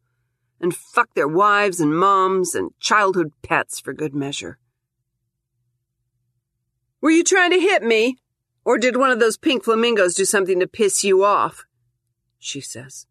[0.59, 4.59] And fuck their wives and moms and childhood pets for good measure.
[7.01, 8.17] Were you trying to hit me?
[8.65, 11.65] Or did one of those pink flamingos do something to piss you off?
[12.37, 13.05] She says.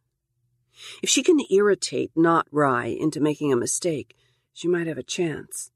[1.02, 4.16] If she can irritate not Rye into making a mistake,
[4.52, 5.70] she might have a chance.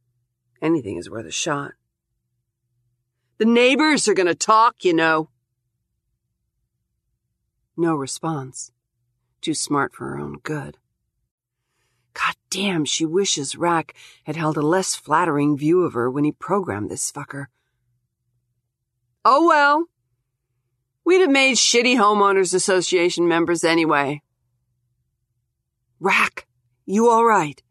[0.61, 1.73] Anything is worth a shot.
[3.39, 5.29] The neighbors are going to talk, you know.
[7.77, 8.71] No response.
[9.41, 10.77] Too smart for her own good.
[12.15, 13.95] God damn, she wishes Rack
[14.25, 17.47] had held a less flattering view of her when he programmed this fucker.
[19.25, 19.87] Oh well.
[21.05, 24.23] We'd have made shitty homeowners association members anyway.
[26.03, 26.49] Rack,
[26.85, 27.63] you all right?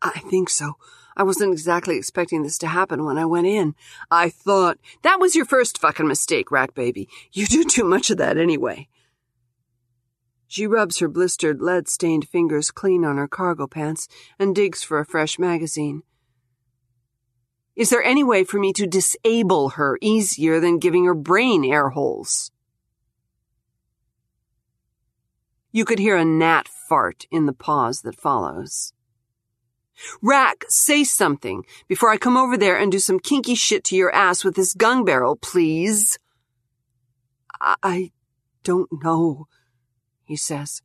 [0.00, 0.76] I think so.
[1.14, 3.74] I wasn't exactly expecting this to happen when I went in.
[4.10, 7.06] I thought, that was your first fucking mistake, Rack Baby.
[7.34, 8.88] You do too much of that anyway.
[10.46, 14.08] She rubs her blistered, lead stained fingers clean on her cargo pants
[14.38, 16.02] and digs for a fresh magazine.
[17.76, 21.90] Is there any way for me to disable her easier than giving her brain air
[21.90, 22.52] holes?
[25.74, 28.92] You could hear a gnat fart in the pause that follows.
[30.22, 34.14] Rack, say something before I come over there and do some kinky shit to your
[34.14, 36.16] ass with this gun barrel, please.
[37.60, 38.12] I,
[38.62, 39.48] don't know,
[40.22, 40.80] he says.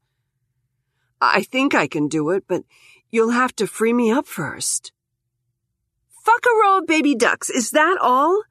[1.21, 2.63] I think I can do it, but
[3.11, 4.91] you'll have to free me up first.
[6.25, 8.41] Fuck a row of baby ducks, is that all?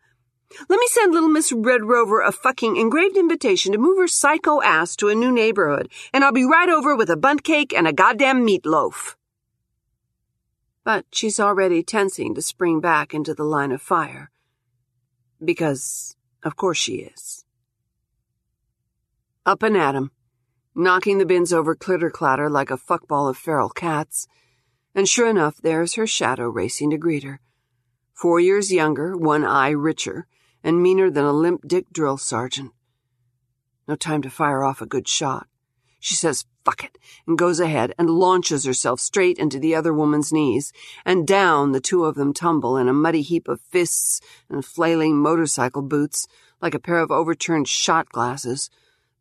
[0.68, 4.62] Let me send little Miss Red Rover a fucking engraved invitation to move her psycho
[4.62, 7.86] ass to a new neighborhood, and I'll be right over with a bunt cake and
[7.86, 9.14] a goddamn meatloaf
[10.88, 14.30] but she's already tensing to spring back into the line of fire.
[15.44, 17.44] Because, of course, she is.
[19.44, 20.12] Up and at him,
[20.74, 24.26] knocking the bins over clitter clatter like a fuckball of feral cats,
[24.94, 27.42] and sure enough, there's her shadow racing to greet her.
[28.14, 30.26] Four years younger, one eye richer,
[30.69, 32.73] and meaner than a limp dick drill sergeant.
[33.89, 35.47] No time to fire off a good shot.
[35.99, 40.31] She says, fuck it, and goes ahead and launches herself straight into the other woman's
[40.31, 40.71] knees,
[41.07, 45.16] and down the two of them tumble in a muddy heap of fists and flailing
[45.16, 46.29] motorcycle boots
[46.61, 48.69] like a pair of overturned shot glasses,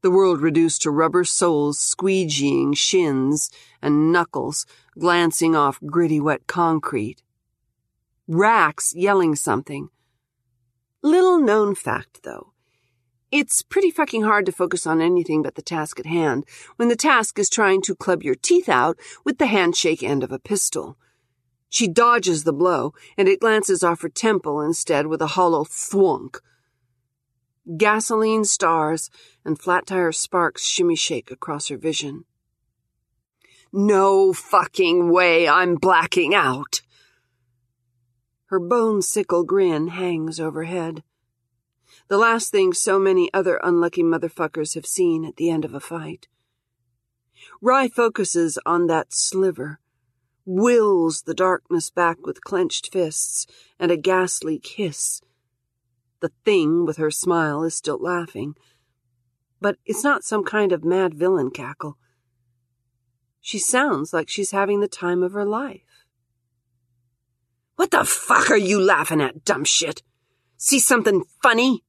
[0.02, 3.50] the world reduced to rubber soles squeegeeing shins
[3.82, 4.66] and knuckles
[5.00, 7.24] glancing off gritty wet concrete.
[8.28, 9.92] Racks yelling something.
[11.08, 12.52] Little known fact, though.
[13.32, 16.44] It's pretty fucking hard to focus on anything but the task at hand
[16.76, 20.34] when the task is trying to club your teeth out with the handshake end of
[20.34, 20.98] a pistol.
[21.70, 26.42] She dodges the blow, and it glances off her temple instead with a hollow thwunk.
[27.78, 29.10] Gasoline stars
[29.46, 32.26] and flat tire sparks shimmy shake across her vision.
[33.72, 36.82] No fucking way I'm blacking out.
[38.48, 41.04] Her bone sickle grin hangs overhead.
[42.08, 45.80] The last thing so many other unlucky motherfuckers have seen at the end of a
[45.80, 46.28] fight.
[47.62, 49.80] Rye focuses on that sliver,
[50.46, 53.46] wills the darkness back with clenched fists
[53.78, 55.22] and a ghastly kiss.
[56.22, 58.56] The thing with her smile is still laughing,
[59.60, 61.98] but it's not some kind of mad villain cackle.
[63.42, 65.97] She sounds like she's having the time of her life.
[67.78, 70.02] What the fuck are you laughing at, dumb shit?
[70.58, 71.84] See something funny?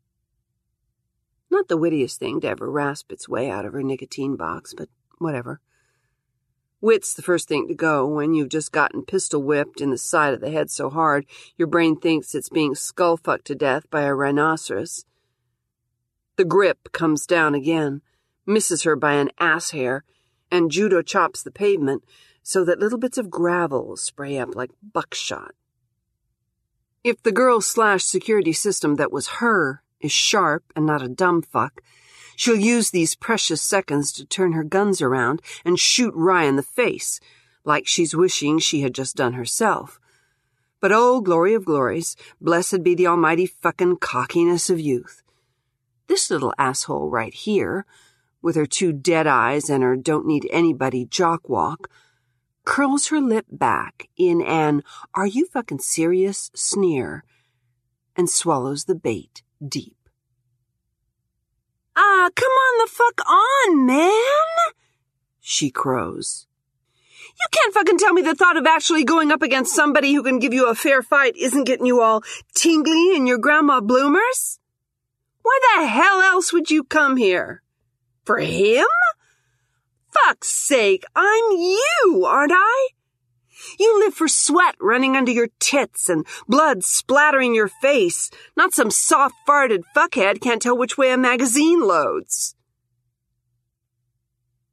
[1.50, 4.90] Not the wittiest thing to ever rasp its way out of her nicotine box, but
[5.16, 5.62] whatever.
[6.82, 10.34] Wit's the first thing to go when you've just gotten pistol whipped in the side
[10.34, 11.24] of the head so hard
[11.56, 15.06] your brain thinks it's being skull fucked to death by a rhinoceros.
[16.36, 18.02] The grip comes down again,
[18.44, 20.04] misses her by an ass hair,
[20.50, 22.04] and judo chops the pavement
[22.42, 25.54] so that little bits of gravel spray up like buckshot.
[27.04, 31.42] If the girl slash security system that was her is sharp and not a dumb
[31.42, 31.80] fuck,
[32.34, 36.62] she'll use these precious seconds to turn her guns around and shoot Rye in the
[36.62, 37.20] face,
[37.64, 40.00] like she's wishing she had just done herself.
[40.80, 45.22] But oh, glory of glories, blessed be the almighty fucking cockiness of youth.
[46.08, 47.84] This little asshole right here,
[48.42, 51.90] with her two dead eyes and her don't need anybody jock walk,
[52.68, 54.82] curls her lip back in an
[55.14, 57.24] are you fucking serious sneer
[58.14, 59.96] and swallows the bait deep.
[61.96, 64.74] Ah, come on the fuck on, man!
[65.40, 66.46] She crows.
[67.40, 70.38] You can't fucking tell me the thought of actually going up against somebody who can
[70.38, 72.22] give you a fair fight isn't getting you all
[72.54, 74.58] tingly in your grandma bloomers?
[75.40, 77.62] Why the hell else would you come here?
[78.24, 78.84] For him?
[80.10, 82.88] Fuck's sake, I'm you, aren't I?
[83.78, 88.90] You live for sweat running under your tits and blood splattering your face, not some
[88.90, 92.54] soft farted fuckhead can't tell which way a magazine loads.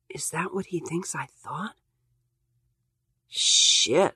[0.10, 1.76] Is that what he thinks I thought?
[3.28, 4.16] Shit.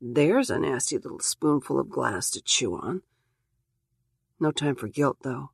[0.00, 3.02] There's a nasty little spoonful of glass to chew on.
[4.38, 5.50] No time for guilt, though.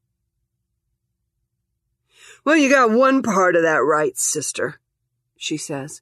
[2.44, 4.80] Well, you got one part of that right, sister,
[5.36, 6.00] she says,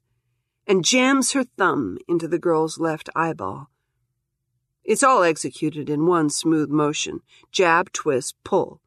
[0.65, 3.69] and jams her thumb into the girl's left eyeball.
[4.83, 7.21] It's all executed in one smooth motion
[7.51, 8.81] jab, twist, pull.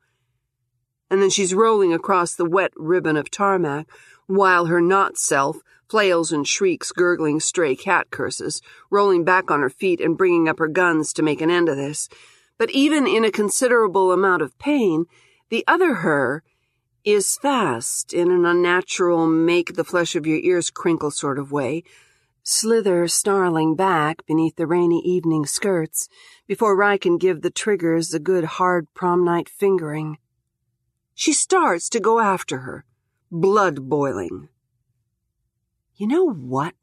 [1.10, 3.86] And then she's rolling across the wet ribbon of tarmac
[4.26, 9.68] while her not self flails and shrieks, gurgling stray cat curses, rolling back on her
[9.68, 12.08] feet and bringing up her guns to make an end of this.
[12.56, 15.04] But even in a considerable amount of pain,
[15.50, 16.42] the other her
[17.04, 21.82] is fast in an unnatural make the flesh of your ears crinkle sort of way,
[22.44, 26.08] slither snarling back beneath the rainy evening skirts
[26.46, 30.18] before Rye can give the triggers a good hard prom night fingering.
[31.14, 32.84] She starts to go after her,
[33.30, 34.48] blood boiling.
[35.96, 36.74] You know what?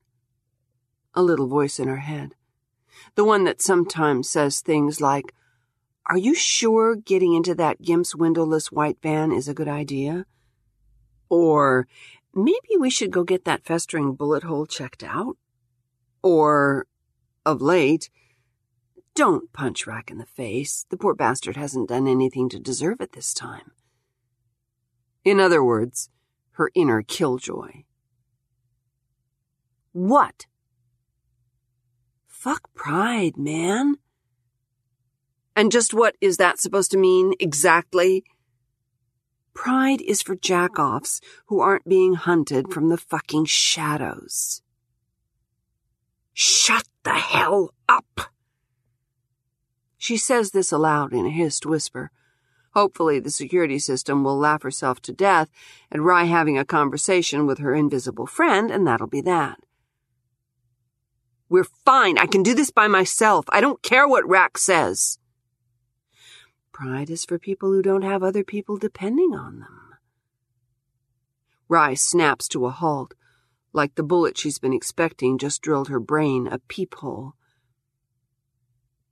[1.13, 2.36] A little voice in her head.
[3.15, 5.34] The one that sometimes says things like,
[6.10, 10.26] Are you sure getting into that Gimp's windowless white van is a good idea?
[11.30, 11.88] Or,
[12.34, 15.38] Maybe we should go get that festering bullet hole checked out?
[16.22, 16.88] Or,
[17.45, 18.10] of late,
[19.16, 20.86] Don't punch Rack in the face.
[20.89, 23.72] The poor bastard hasn't done anything to deserve it this time.
[25.26, 26.10] In other words,
[26.51, 27.84] her inner killjoy.
[29.91, 30.45] What?
[32.28, 33.97] Fuck pride, man.
[35.60, 38.24] And just what is that supposed to mean exactly?
[39.53, 44.62] Pride is for jackoffs who aren't being hunted from the fucking shadows.
[46.32, 48.32] Shut the hell up!
[49.97, 52.10] She says this aloud in a hissed whisper.
[52.74, 55.49] Hopefully, the security system will laugh herself to death
[55.91, 59.60] at Rye having a conversation with her invisible friend, and that'll be that.
[61.49, 62.18] We're fine.
[62.18, 63.43] I can do this by myself.
[63.49, 65.20] I don't care what Rack says.
[66.80, 69.96] Pride is for people who don't have other people depending on them.
[71.68, 73.16] Rye snaps to a halt,
[73.74, 77.34] like the bullet she's been expecting just drilled her brain a peephole.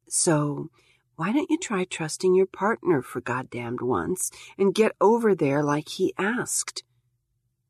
[0.07, 0.69] So,
[1.17, 5.89] why don't you try trusting your partner for goddamned once and get over there like
[5.89, 6.85] he asked?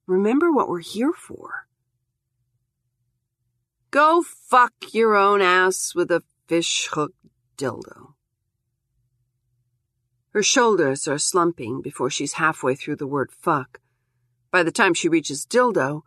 [0.05, 1.65] Remember what we're here for.
[3.89, 7.13] Go fuck your own ass with a fish hook
[7.57, 8.16] dildo.
[10.37, 13.79] Her shoulders are slumping before she's halfway through the word fuck.
[14.51, 16.03] By the time she reaches dildo,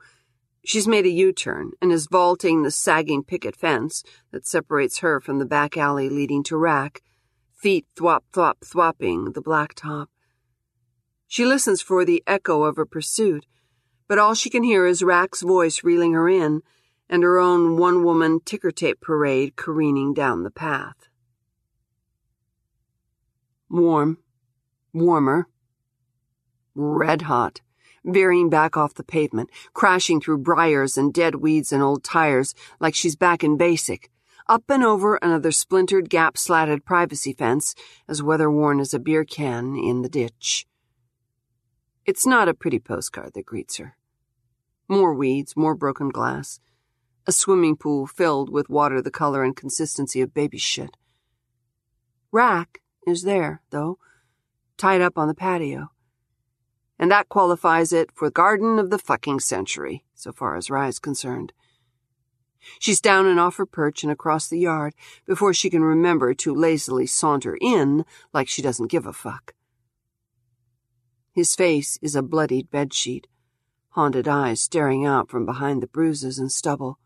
[0.64, 5.18] she's made a U turn and is vaulting the sagging picket fence that separates her
[5.18, 7.02] from the back alley leading to Rack,
[7.52, 10.06] feet thwop thwop thwopping the blacktop.
[11.26, 13.46] She listens for the echo of a pursuit,
[14.06, 16.62] but all she can hear is Rack's voice reeling her in
[17.08, 21.09] and her own one woman ticker tape parade careening down the path.
[23.70, 24.18] Warm,
[24.92, 25.46] warmer,
[26.74, 27.60] red hot,
[28.04, 32.96] veering back off the pavement, crashing through briars and dead weeds and old tires like
[32.96, 34.10] she's back in basic,
[34.48, 37.76] up and over another splintered, gap slatted privacy fence,
[38.08, 40.66] as weather worn as a beer can in the ditch.
[42.04, 43.96] It's not a pretty postcard that greets her.
[44.88, 46.58] More weeds, more broken glass,
[47.24, 50.96] a swimming pool filled with water the color and consistency of baby shit.
[52.32, 53.98] Rack is there, though,
[54.76, 55.90] tied up on the patio.
[56.98, 61.52] And that qualifies it for garden of the fucking century, so far as Rye's concerned.
[62.78, 64.94] She's down and off her perch and across the yard
[65.26, 69.54] before she can remember to lazily saunter in like she doesn't give a fuck.
[71.32, 73.26] His face is a bloodied bedsheet,
[73.90, 76.98] haunted eyes staring out from behind the bruises and stubble.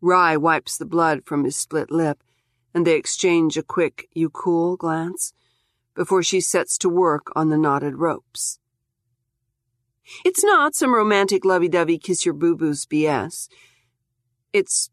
[0.00, 2.22] Rye wipes the blood from his split lip,
[2.76, 5.32] and they exchange a quick, you cool glance
[5.94, 8.58] before she sets to work on the knotted ropes.
[10.26, 13.48] It's not some romantic lovey-dovey kiss your boo-boos BS.
[14.52, 14.90] It's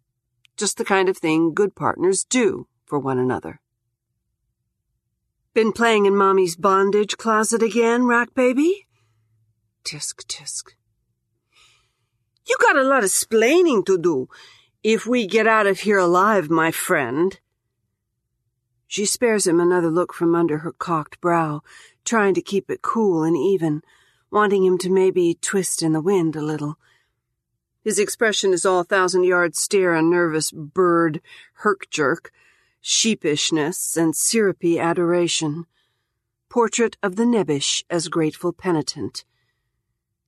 [0.55, 3.59] just the kind of thing good partners do for one another.
[5.53, 8.87] Been playing in Mommy's bondage closet again, Rack Baby?
[9.83, 10.69] Tisk, tisk.
[12.47, 14.29] You got a lot of splaining to do
[14.83, 17.41] if we get out of here alive, my friend.
[18.93, 21.63] She spares him another look from under her cocked brow,
[22.05, 23.81] trying to keep it cool and even,
[24.29, 26.77] wanting him to maybe twist in the wind a little.
[27.83, 31.21] His expression is all thousand yard stare and nervous bird
[31.63, 32.31] herk jerk,
[32.83, 35.65] sheepishness and syrupy adoration.
[36.47, 39.25] Portrait of the nebbish as grateful penitent.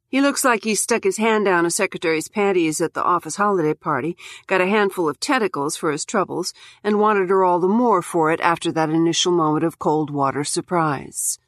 [0.07, 3.73] He looks like he stuck his hand down a secretary's panties at the office holiday
[3.73, 4.15] party,
[4.47, 6.53] got a handful of tentacles for his troubles,
[6.83, 10.43] and wanted her all the more for it after that initial moment of cold water
[10.43, 11.39] surprise.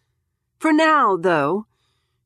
[0.60, 1.68] For now, though,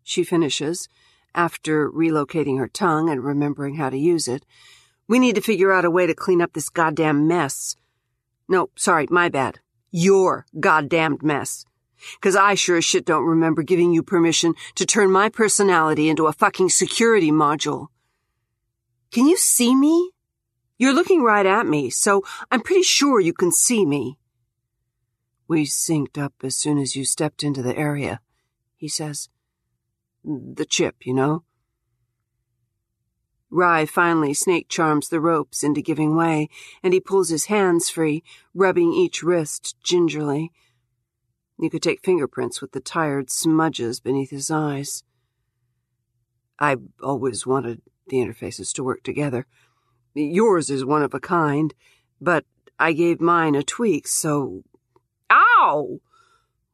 [0.03, 0.87] she finishes,
[1.35, 4.45] after relocating her tongue and remembering how to use it,
[5.07, 7.75] we need to figure out a way to clean up this goddamn mess.
[8.47, 9.59] No, sorry, my bad.
[9.91, 11.65] Your goddamned mess.
[12.21, 16.27] Cause I sure as shit don't remember giving you permission to turn my personality into
[16.27, 17.87] a fucking security module.
[19.11, 20.11] Can you see me?
[20.77, 24.17] You're looking right at me, so I'm pretty sure you can see me.
[25.47, 28.21] We synced up as soon as you stepped into the area,
[28.77, 29.29] he says.
[30.23, 31.43] The chip, you know?
[33.49, 36.47] Rye finally snake charms the ropes into giving way,
[36.81, 38.23] and he pulls his hands free,
[38.53, 40.53] rubbing each wrist gingerly.
[41.61, 45.03] You could take fingerprints with the tired smudges beneath his eyes.
[46.57, 49.45] I always wanted the interfaces to work together.
[50.15, 51.75] Yours is one of a kind,
[52.19, 52.45] but
[52.79, 54.63] I gave mine a tweak, so.
[55.31, 55.99] Ow!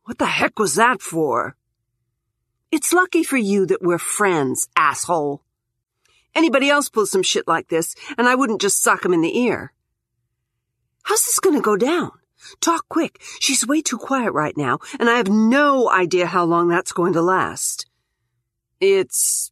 [0.05, 1.57] What the heck was that for?
[2.71, 5.43] It's lucky for you that we're friends, asshole.
[6.33, 9.37] Anybody else pulls some shit like this, and I wouldn't just sock him in the
[9.37, 9.73] ear.
[11.03, 12.11] How's this gonna go down?
[12.61, 13.21] Talk quick.
[13.39, 17.13] She's way too quiet right now, and I have no idea how long that's going
[17.13, 17.85] to last.
[18.79, 19.51] It's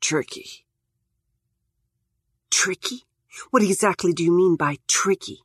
[0.00, 0.66] tricky.
[2.50, 3.04] Tricky?
[3.50, 5.40] What exactly do you mean by tricky?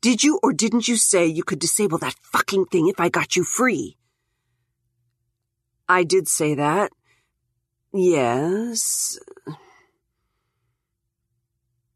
[0.00, 3.36] Did you or didn't you say you could disable that fucking thing if I got
[3.36, 3.96] you free?
[5.88, 6.92] I did say that.
[7.92, 9.18] Yes.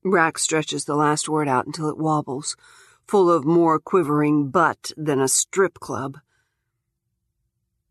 [0.05, 2.57] Rack stretches the last word out until it wobbles
[3.09, 6.19] full of more quivering butt than a strip club.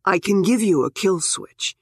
[0.06, 1.76] I can give you a kill switch.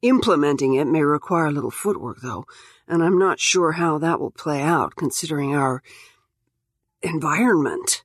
[0.00, 2.46] Implementing it may require a little footwork, though,
[2.86, 5.82] and I'm not sure how that will play out considering our
[7.02, 8.04] environment.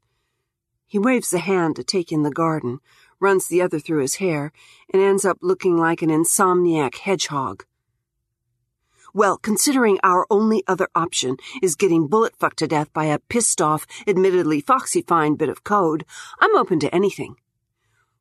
[0.88, 2.80] He waves a hand to take in the garden,
[3.20, 4.52] runs the other through his hair,
[4.92, 7.66] and ends up looking like an insomniac hedgehog.
[9.16, 13.62] Well, considering our only other option is getting bullet fucked to death by a pissed
[13.62, 16.04] off, admittedly foxy fine bit of code,
[16.40, 17.36] I'm open to anything.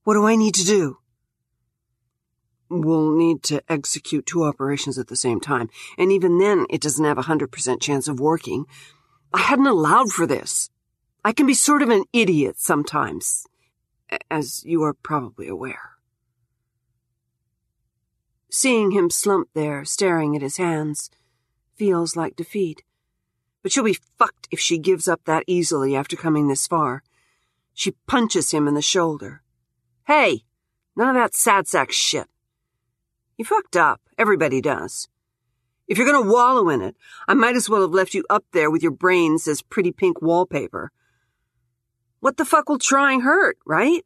[0.05, 0.99] What do I need to do?
[2.69, 7.05] We'll need to execute two operations at the same time, and even then it doesn't
[7.05, 8.67] have a 100% chance of working.
[9.33, 10.69] I hadn't allowed for this.
[11.25, 13.47] I can be sort of an idiot sometimes,
[14.31, 15.92] as you are probably aware.
[18.55, 21.11] Seeing him slump there, staring at his hands,
[21.75, 22.83] feels like defeat.
[23.63, 27.03] But she'll be fucked if she gives up that easily after coming this far.
[27.73, 29.41] She punches him in the shoulder.
[30.07, 30.43] Hey,
[30.95, 32.27] none of that sad sack shit.
[33.39, 34.03] You fucked up.
[34.19, 35.09] Everybody does.
[35.89, 36.95] If you're gonna wallow in it,
[37.27, 40.21] I might as well have left you up there with your brains as pretty pink
[40.21, 40.93] wallpaper.
[42.21, 44.05] What the fuck will trying hurt, right?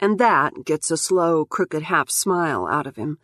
[0.00, 3.18] And that gets a slow, crooked half smile out of him,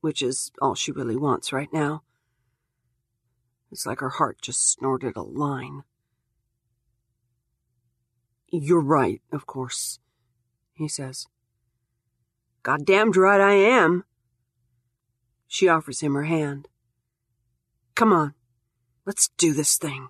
[0.00, 2.02] which is all she really wants right now.
[3.70, 5.82] It's like her heart just snorted a line.
[8.48, 10.00] You're right, of course,
[10.74, 11.26] he says.
[12.62, 14.04] Goddamned right I am.
[15.46, 16.68] She offers him her hand.
[17.94, 18.34] Come on,
[19.06, 20.08] let's do this thing.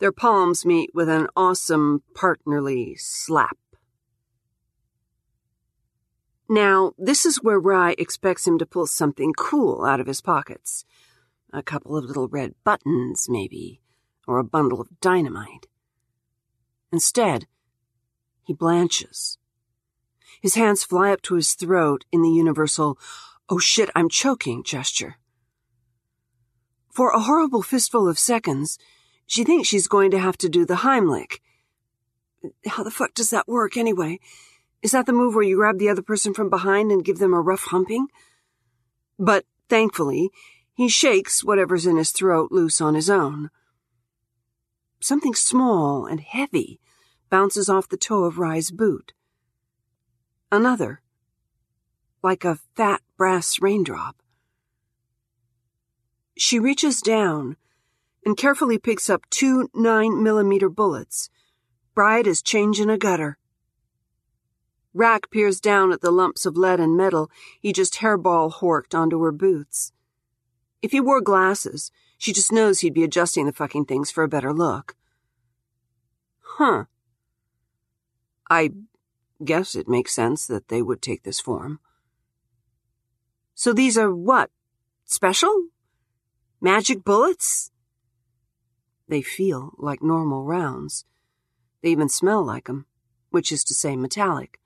[0.00, 3.56] Their palms meet with an awesome partnerly slap.
[6.48, 10.84] Now, this is where Rye expects him to pull something cool out of his pockets.
[11.52, 13.80] A couple of little red buttons, maybe,
[14.26, 15.66] or a bundle of dynamite.
[16.92, 17.46] Instead,
[18.44, 19.38] he blanches.
[20.40, 22.98] His hands fly up to his throat in the universal,
[23.48, 25.16] oh shit, I'm choking gesture.
[26.90, 28.78] For a horrible fistful of seconds,
[29.26, 31.40] she thinks she's going to have to do the Heimlich.
[32.66, 34.20] How the fuck does that work, anyway?
[34.84, 37.32] Is that the move where you grab the other person from behind and give them
[37.32, 38.08] a rough humping?
[39.18, 40.30] But, thankfully,
[40.74, 43.48] he shakes whatever's in his throat loose on his own.
[45.00, 46.80] Something small and heavy
[47.30, 49.14] bounces off the toe of Rye's boot.
[50.52, 51.00] Another,
[52.22, 54.16] like a fat brass raindrop.
[56.36, 57.56] She reaches down
[58.26, 61.30] and carefully picks up two nine millimeter bullets,
[61.94, 63.38] bright as change in a gutter.
[64.94, 67.28] Rack peers down at the lumps of lead and metal
[67.60, 69.92] he just hairball horked onto her boots.
[70.80, 74.28] If he wore glasses, she just knows he'd be adjusting the fucking things for a
[74.28, 74.94] better look.
[76.40, 76.84] Huh.
[78.48, 78.70] I
[79.44, 81.80] guess it makes sense that they would take this form.
[83.54, 84.50] So these are what?
[85.04, 85.68] Special?
[86.60, 87.72] Magic bullets?
[89.08, 91.04] They feel like normal rounds.
[91.82, 92.86] They even smell like 'em,
[93.30, 94.60] which is to say metallic.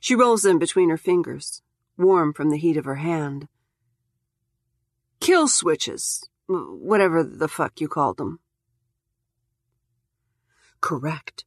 [0.00, 1.62] She rolls them between her fingers,
[1.96, 3.48] warm from the heat of her hand.
[5.20, 8.40] Kill switches, whatever the fuck you called them.
[10.80, 11.44] Correct.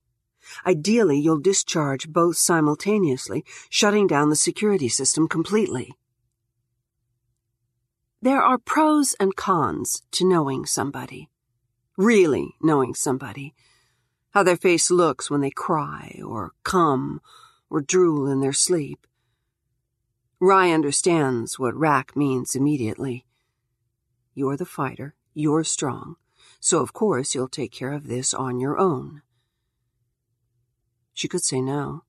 [0.66, 5.94] Ideally, you'll discharge both simultaneously, shutting down the security system completely.
[8.22, 11.30] There are pros and cons to knowing somebody.
[11.98, 13.54] Really knowing somebody.
[14.32, 17.22] How their face looks when they cry, or come,
[17.72, 19.08] or drool in their sleep.
[20.40, 23.26] Rye understands what Rack means immediately.
[24.36, 26.18] You're the fighter, you're strong,
[26.60, 29.22] so of course you'll take care of this on your own.
[31.14, 32.04] She could say no.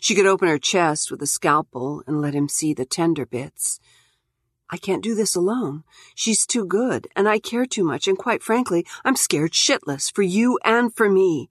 [0.00, 3.80] She could open her chest with a scalpel and let him see the tender bits.
[4.70, 5.84] I can't do this alone.
[6.14, 10.22] She's too good, and I care too much, and quite frankly, I'm scared shitless for
[10.22, 11.50] you and for me.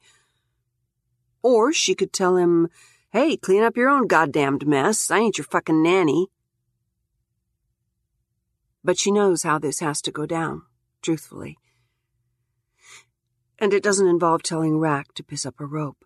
[1.46, 2.70] Or she could tell him,
[3.12, 5.12] hey, clean up your own goddamned mess.
[5.12, 6.30] I ain't your fucking nanny.
[8.84, 10.64] But she knows how this has to go down,
[11.04, 11.60] truthfully.
[13.60, 16.04] And it doesn't involve telling Rack to piss up a rope.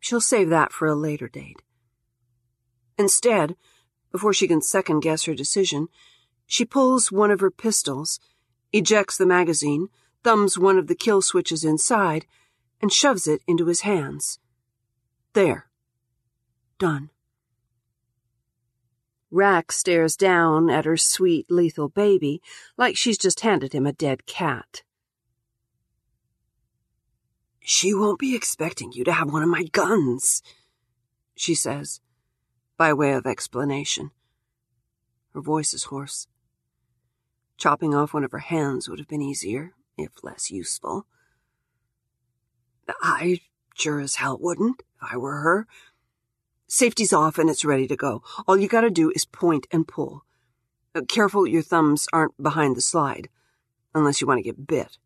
[0.00, 1.60] She'll save that for a later date.
[2.96, 3.56] Instead,
[4.10, 5.88] before she can second guess her decision,
[6.46, 8.20] she pulls one of her pistols,
[8.72, 9.88] ejects the magazine,
[10.24, 12.24] thumbs one of the kill switches inside,
[12.80, 14.38] and shoves it into his hands.
[15.32, 15.68] There.
[16.78, 17.10] Done.
[19.30, 22.40] Rack stares down at her sweet, lethal baby
[22.76, 24.82] like she's just handed him a dead cat.
[27.60, 30.42] She won't be expecting you to have one of my guns,
[31.36, 32.00] she says,
[32.78, 34.12] by way of explanation.
[35.34, 36.26] Her voice is hoarse.
[37.58, 41.06] Chopping off one of her hands would have been easier, if less useful.
[43.00, 43.40] I
[43.74, 45.66] sure as hell wouldn't, if I were her.
[46.66, 48.22] Safety's off and it's ready to go.
[48.46, 50.24] All you gotta do is point and pull.
[50.94, 53.28] Uh, careful your thumbs aren't behind the slide,
[53.94, 54.98] unless you want to get bit.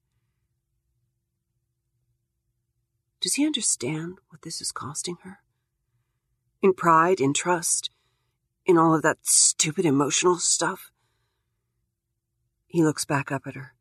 [3.20, 5.38] Does he understand what this is costing her?
[6.60, 7.90] In pride, in trust,
[8.66, 10.90] in all of that stupid emotional stuff?
[12.66, 13.74] He looks back up at her.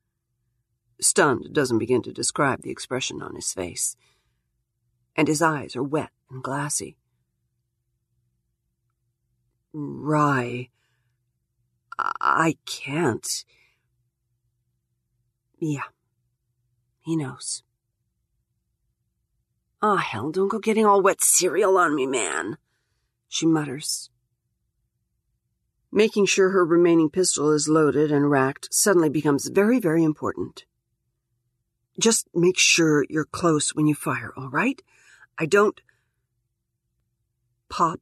[1.02, 3.96] Stunned doesn't begin to describe the expression on his face.
[5.16, 6.96] And his eyes are wet and glassy.
[9.74, 10.70] Rye.
[11.98, 13.46] I can't.
[15.60, 15.90] Yeah.
[17.02, 17.64] He knows.
[19.82, 22.58] Ah, oh, hell, don't go getting all wet cereal on me, man,
[23.28, 24.12] she mutters.
[25.92, 30.66] Making sure her remaining pistol is loaded and racked suddenly becomes very, very important.
[32.02, 34.82] Just make sure you're close when you fire, all right?
[35.38, 35.80] I don't.
[37.70, 38.02] Pop.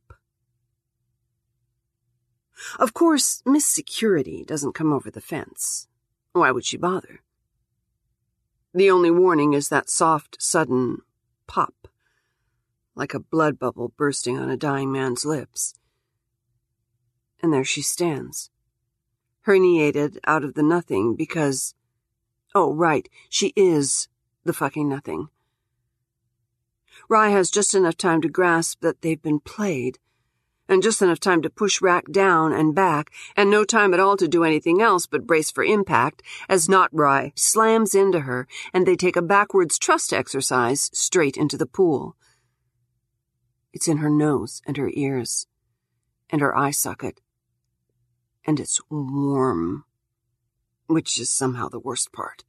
[2.79, 5.87] Of course, Miss Security doesn't come over the fence.
[6.31, 7.19] Why would she bother?
[8.73, 10.99] The only warning is that soft, sudden
[11.45, 11.89] pop,
[12.95, 15.73] like a blood bubble bursting on a dying man's lips.
[17.41, 18.49] And there she stands,
[19.45, 21.75] herniated out of the nothing because,
[22.55, 24.07] oh, right, she is
[24.43, 25.29] the fucking nothing.
[27.07, 29.99] Rye has just enough time to grasp that they've been played,
[30.67, 34.15] and just enough time to push Rack down and back, and no time at all
[34.17, 38.85] to do anything else but brace for impact, as Not Rye slams into her, and
[38.85, 42.15] they take a backwards trust exercise straight into the pool.
[43.73, 45.47] It's in her nose and her ears,
[46.29, 47.21] and her eye socket,
[48.45, 49.85] and it's warm.
[50.89, 52.43] Which is somehow the worst part.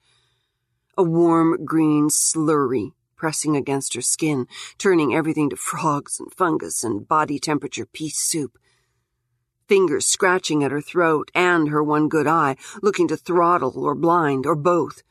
[0.97, 4.47] A warm green slurry pressing against her skin,
[4.79, 8.57] turning everything to frogs and fungus and body temperature pea soup.
[9.69, 14.47] Fingers scratching at her throat and her one good eye, looking to throttle or blind
[14.47, 15.03] or both.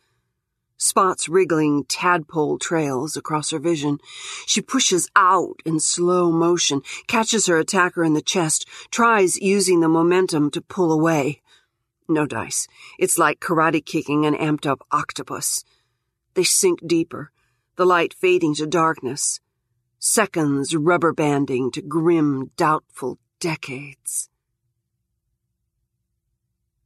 [0.76, 4.00] Spots wriggling tadpole trails across her vision.
[4.48, 9.88] She pushes out in slow motion, catches her attacker in the chest, tries using the
[9.88, 11.42] momentum to pull away.
[12.10, 12.68] No dice.
[12.98, 15.64] It's like karate kicking an amped up octopus.
[16.34, 17.32] They sink deeper,
[17.76, 19.40] the light fading to darkness,
[20.00, 24.30] seconds rubber banding to grim, doubtful decades.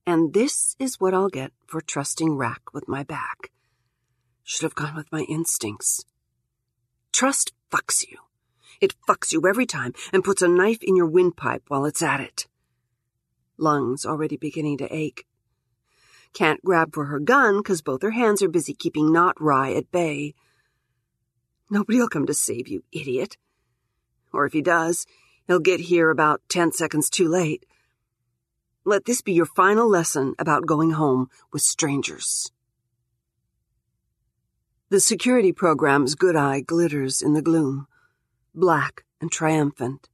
[0.05, 3.51] And this is what I'll get for trusting Rack with my back.
[4.43, 6.03] Should have gone with my instincts.
[7.13, 8.17] Trust fucks you.
[8.82, 12.19] It fucks you every time and puts a knife in your windpipe while it's at
[12.19, 12.47] it.
[13.58, 15.26] Lungs already beginning to ache.
[16.34, 19.91] Can't grab for her gun because both her hands are busy keeping Not Rye at
[19.91, 20.34] bay.
[21.70, 23.38] Nobody'll come to save you, idiot.
[24.32, 25.06] Or if he does,
[25.47, 27.66] he'll get here about ten seconds too late.
[28.84, 32.51] Let this be your final lesson about going home with strangers.
[34.89, 37.88] The security program's good eye glitters in the gloom,
[38.54, 40.10] black and triumphant.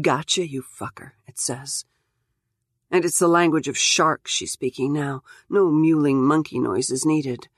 [0.00, 1.84] Gotcha, you fucker, it says.
[2.90, 5.22] And it's the language of sharks she's speaking now.
[5.48, 7.48] No mewling monkey noises needed.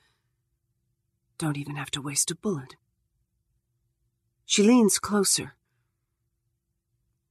[1.39, 2.76] Don't even have to waste a bullet.
[4.45, 5.55] She leans closer.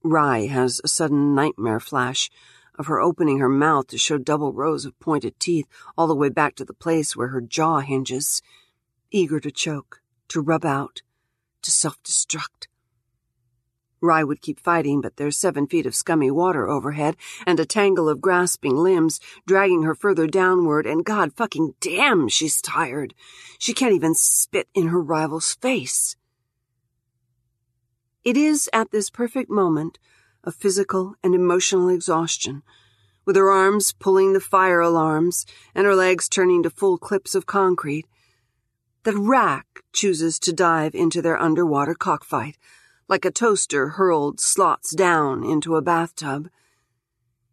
[0.02, 2.28] Rye has a sudden nightmare flash
[2.76, 6.28] of her opening her mouth to show double rows of pointed teeth all the way
[6.28, 8.42] back to the place where her jaw hinges,
[9.10, 11.02] eager to choke, to rub out,
[11.62, 12.66] to self destruct.
[14.02, 18.08] Rye would keep fighting, but there's seven feet of scummy water overhead and a tangle
[18.08, 23.14] of grasping limbs dragging her further downward, and god fucking damn, she's tired.
[23.58, 26.16] She can't even spit in her rival's face.
[28.24, 29.98] It is at this perfect moment
[30.44, 32.62] of physical and emotional exhaustion,
[33.24, 37.46] with her arms pulling the fire alarms and her legs turning to full clips of
[37.46, 38.06] concrete,
[39.04, 42.56] that Rack chooses to dive into their underwater cockfight,
[43.12, 46.48] like a toaster hurled slots down into a bathtub.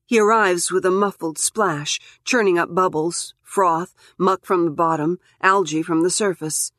[0.05, 5.81] He arrives with a muffled splash, churning up bubbles, froth, muck from the bottom, algae
[5.83, 6.71] from the surface.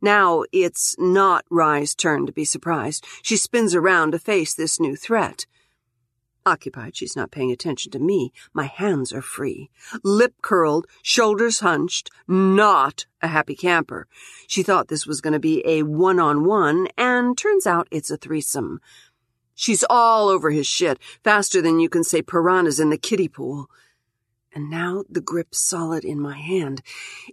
[0.00, 3.04] Now it's not Rye's turn to be surprised.
[3.22, 5.46] She spins around to face this new threat.
[6.46, 8.32] Occupied, she's not paying attention to me.
[8.54, 9.68] My hands are free.
[10.02, 14.06] Lip curled, shoulders hunched, not a happy camper.
[14.46, 18.10] She thought this was going to be a one on one, and turns out it's
[18.10, 18.80] a threesome.
[19.54, 23.68] She's all over his shit, faster than you can say piranhas in the kiddie pool.
[24.54, 26.80] And now the grip's solid in my hand.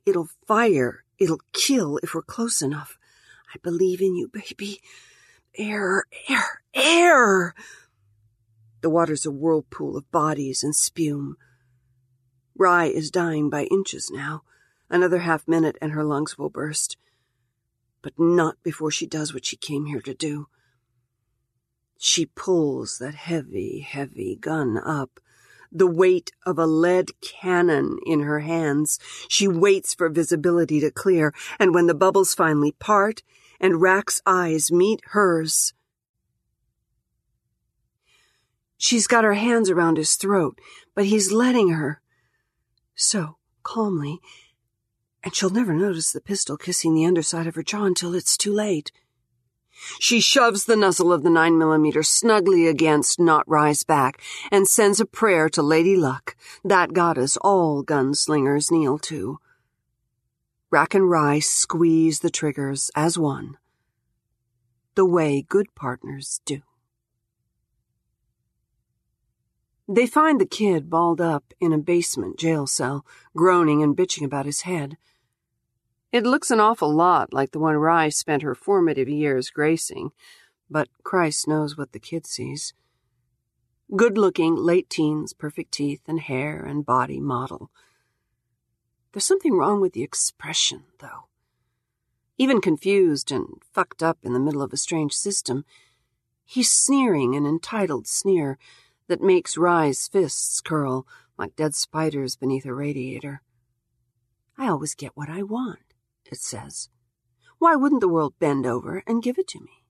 [0.06, 2.98] It'll fire It'll kill if we're close enough.
[3.54, 4.82] I believe in you, baby.
[5.56, 7.56] Air, air, air!
[8.84, 11.38] The water's a whirlpool of bodies and spume.
[12.58, 14.44] Rye is dying by inches now.
[14.90, 16.98] Another half minute and her lungs will burst.
[18.02, 20.48] But not before she does what she came here to do.
[21.98, 25.22] She pulls that heavy, heavy gun up
[25.72, 29.00] the weight of a lead cannon in her hands.
[29.30, 33.24] She waits for visibility to clear, and when the bubbles finally part
[33.62, 35.74] and Rack's eyes meet hers,
[38.84, 40.60] She's got her hands around his throat,
[40.94, 42.02] but he's letting her.
[42.96, 44.20] So, calmly,
[45.24, 48.52] and she'll never notice the pistol kissing the underside of her jaw until it's too
[48.52, 48.92] late.
[50.02, 54.22] She shoves the nuzzle of the 9 millimeter snugly against Not Rye's back
[54.52, 59.40] and sends a prayer to Lady Luck, that goddess all gunslingers kneel to.
[60.72, 63.58] Rack and Rye squeeze the triggers as one,
[64.96, 66.64] the way good partners do.
[69.94, 74.48] They find the kid balled up in a basement jail cell, groaning and bitching about
[74.48, 74.98] his head.
[76.12, 80.10] It looks an awful lot like the one Rye spent her formative years gracing,
[80.68, 82.74] but Christ knows what the kid sees.
[83.96, 87.70] Good looking, late teens, perfect teeth and hair and body model.
[89.12, 91.28] There's something wrong with the expression, though.
[92.40, 95.66] Even confused and fucked up in the middle of a strange system,
[96.46, 98.58] he's sneering an entitled sneer
[99.08, 101.06] that makes Rye's fists curl
[101.38, 103.42] like dead spiders beneath a radiator.
[104.58, 105.80] I always get what I want
[106.34, 106.90] it says.
[107.60, 109.86] Why wouldn't the world bend over and give it to me?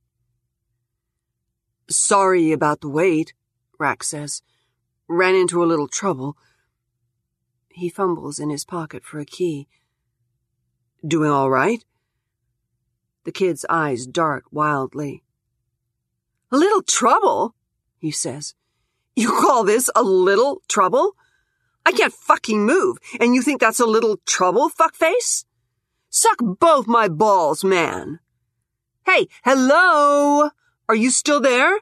[1.89, 3.33] Sorry about the wait,
[3.79, 4.41] Rack says.
[5.07, 6.37] Ran into a little trouble.
[7.71, 9.67] He fumbles in his pocket for a key.
[11.05, 11.83] Doing all right?
[13.23, 15.23] The kid's eyes dart wildly.
[16.51, 17.55] A little trouble,
[17.97, 18.53] he says.
[19.15, 21.15] You call this a little trouble?
[21.85, 25.45] I can't fucking move, and you think that's a little trouble, fuckface?
[26.09, 28.19] Suck both my balls, man.
[29.05, 30.49] Hey, hello?
[30.87, 31.79] Are you still there?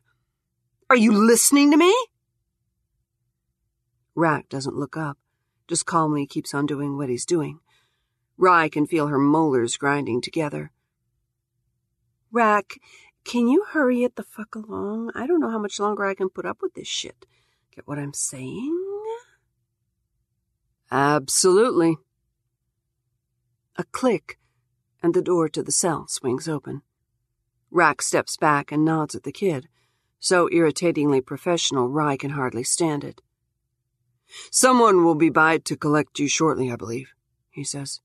[0.89, 1.95] Are you listening to me?
[4.15, 5.17] Rack doesn't look up,
[5.67, 7.59] just calmly keeps on doing what he's doing.
[8.37, 10.71] Rye can feel her molars grinding together.
[12.31, 12.79] Rack,
[13.23, 15.11] can you hurry it the fuck along?
[15.15, 17.25] I don't know how much longer I can put up with this shit.
[17.75, 18.77] Get what I'm saying?
[20.91, 21.97] Absolutely.
[23.77, 24.37] A click,
[25.01, 26.81] and the door to the cell swings open.
[27.69, 29.69] Rack steps back and nods at the kid.
[30.19, 33.21] So irritatingly professional, Rye can hardly stand it.
[34.51, 37.13] Someone will be by to collect you shortly, I believe,
[37.49, 38.01] he says.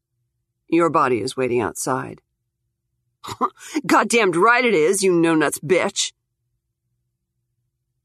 [0.69, 2.23] Your body is waiting outside.
[3.87, 6.12] Goddamned right it is, you no-nuts bitch.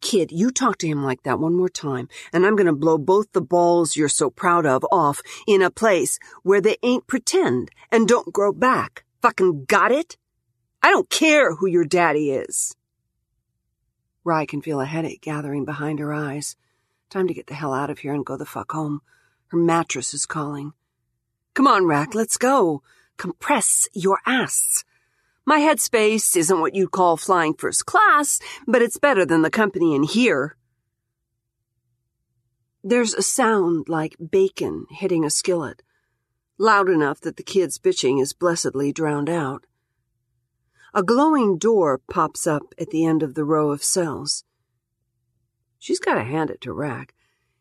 [0.01, 3.31] Kid, you talk to him like that one more time, and I'm gonna blow both
[3.31, 8.07] the balls you're so proud of off in a place where they ain't pretend and
[8.07, 9.05] don't grow back.
[9.21, 10.17] Fucking got it?
[10.81, 12.75] I don't care who your daddy is.
[14.23, 16.55] Rye can feel a headache gathering behind her eyes.
[17.11, 19.01] Time to get the hell out of here and go the fuck home.
[19.47, 20.73] Her mattress is calling.
[21.53, 22.81] Come on, Rack, let's go.
[23.17, 24.83] Compress your ass.
[25.45, 29.95] My headspace isn't what you'd call flying first class, but it's better than the company
[29.95, 30.55] in here.
[32.83, 35.81] There's a sound like bacon hitting a skillet,
[36.57, 39.65] loud enough that the kid's bitching is blessedly drowned out.
[40.93, 44.43] A glowing door pops up at the end of the row of cells.
[45.79, 47.15] She's got to hand it to Rack.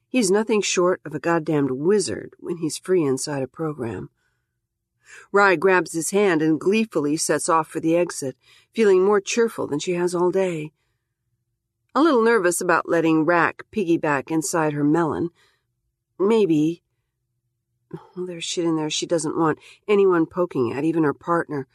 [0.08, 4.10] He's nothing short of a goddamned wizard when he's free inside a program.
[5.32, 8.36] Rye grabs his hand and gleefully sets off for the exit,
[8.72, 10.72] feeling more cheerful than she has all day.
[11.94, 15.30] A little nervous about letting Rack piggyback inside her melon.
[16.18, 16.82] Maybe.
[17.92, 19.58] Well, there's shit in there she doesn't want
[19.88, 21.66] anyone poking at, even her partner.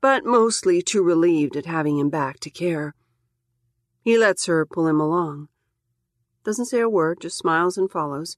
[0.00, 2.94] But mostly too relieved at having him back to care.
[4.02, 5.48] He lets her pull him along.
[6.44, 8.36] Doesn't say a word, just smiles and follows,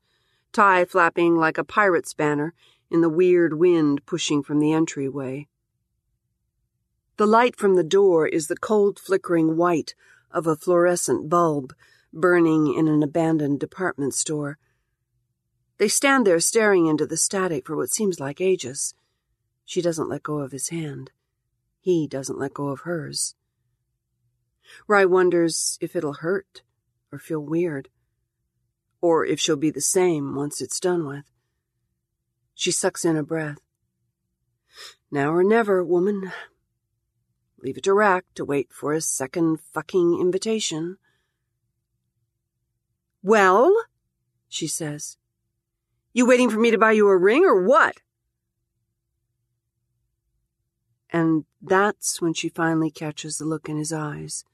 [0.52, 2.54] tie flapping like a pirate's banner
[2.90, 5.46] in the weird wind pushing from the entryway.
[7.16, 9.94] The light from the door is the cold flickering white
[10.30, 11.74] of a fluorescent bulb
[12.12, 14.58] burning in an abandoned department store.
[15.78, 18.94] They stand there staring into the static for what seems like ages.
[19.64, 21.10] She doesn't let go of his hand.
[21.80, 23.34] He doesn't let go of hers.
[24.86, 26.62] Rye wonders if it'll hurt
[27.12, 27.88] or feel weird,
[29.00, 31.24] or if she'll be the same once it's done with.
[32.60, 33.56] She sucks in a breath.
[35.10, 36.30] Now or never, woman.
[37.62, 40.98] Leave it to Rack to wait for a second fucking invitation.
[43.22, 43.74] Well,
[44.46, 45.16] she says.
[46.12, 48.02] You waiting for me to buy you a ring or what?
[51.08, 54.44] And that's when she finally catches the look in his eyes.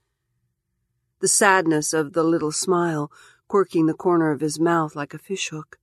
[1.18, 3.10] The sadness of the little smile
[3.48, 5.80] quirking the corner of his mouth like a fishhook.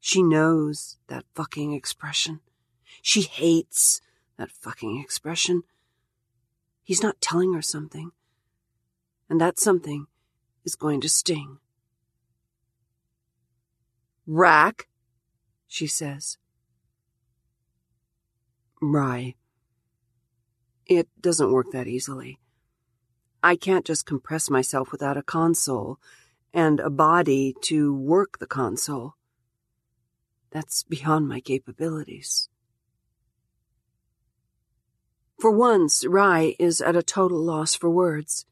[0.00, 2.40] She knows that fucking expression.
[3.02, 4.00] She hates
[4.38, 5.62] that fucking expression.
[6.82, 8.10] He's not telling her something.
[9.28, 10.06] And that something
[10.64, 11.58] is going to sting.
[14.26, 14.88] Rack,
[15.68, 16.38] she says.
[18.80, 19.34] Rye.
[20.86, 22.38] It doesn't work that easily.
[23.42, 25.98] I can't just compress myself without a console
[26.52, 29.14] and a body to work the console.
[30.50, 32.48] That's beyond my capabilities.
[35.38, 38.44] For once, Rye is at a total loss for words.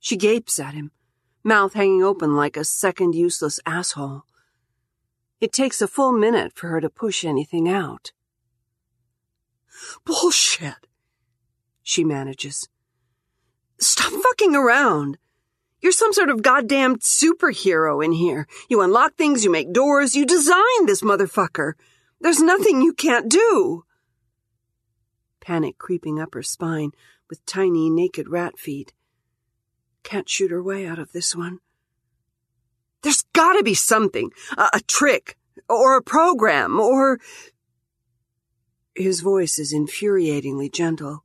[0.00, 0.90] She gapes at him,
[1.44, 4.22] mouth hanging open like a second useless asshole.
[5.40, 8.12] It takes a full minute for her to push anything out.
[10.04, 10.86] Bullshit,
[11.82, 12.68] she manages.
[13.78, 15.18] Stop fucking around.
[15.80, 18.46] You're some sort of goddamn superhero in here.
[18.68, 21.74] You unlock things, you make doors, you design this motherfucker.
[22.20, 23.84] There's nothing you can't do.
[25.40, 26.90] Panic creeping up her spine
[27.28, 28.92] with tiny naked rat feet.
[30.02, 31.58] Can't shoot her way out of this one.
[33.02, 34.30] There's gotta be something.
[34.56, 35.36] A, a trick.
[35.68, 36.80] Or a program.
[36.80, 37.20] Or.
[38.94, 41.22] His voice is infuriatingly gentle.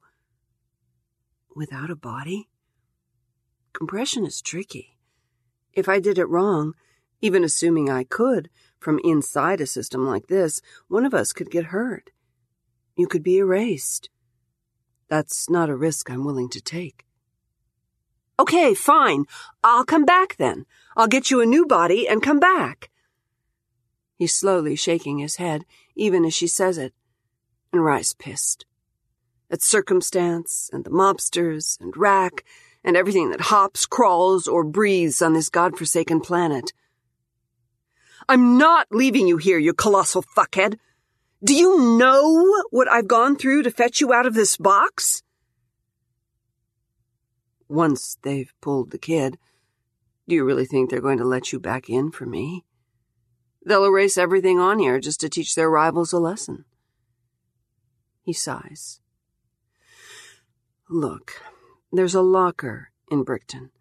[1.55, 2.50] Without a body?
[3.73, 4.97] Compression is tricky.
[5.73, 6.73] If I did it wrong,
[7.21, 8.49] even assuming I could,
[8.81, 12.09] From inside a system like this, one of us could get hurt.
[12.97, 14.09] You could be erased.
[15.07, 17.05] That's not a risk I'm willing to take.
[18.39, 19.25] Okay, fine.
[19.63, 20.65] I'll come back then.
[20.97, 22.89] I'll get you a new body and come back.
[24.17, 25.63] He's slowly shaking his head,
[25.95, 26.93] even as she says it,
[27.71, 28.65] and Rye's pissed.
[29.51, 32.43] At circumstance, and the mobsters, and Rack,
[32.83, 36.73] and everything that hops, crawls, or breathes on this godforsaken planet.
[38.27, 40.77] I'm not leaving you here, you colossal fuckhead.
[41.43, 45.23] Do you know what I've gone through to fetch you out of this box?
[47.67, 49.37] Once they've pulled the kid,
[50.27, 52.63] do you really think they're going to let you back in for me?
[53.65, 56.65] They'll erase everything on here just to teach their rivals a lesson.
[58.23, 58.99] He sighs.
[60.89, 61.41] Look,
[61.91, 63.71] there's a locker in Brickton.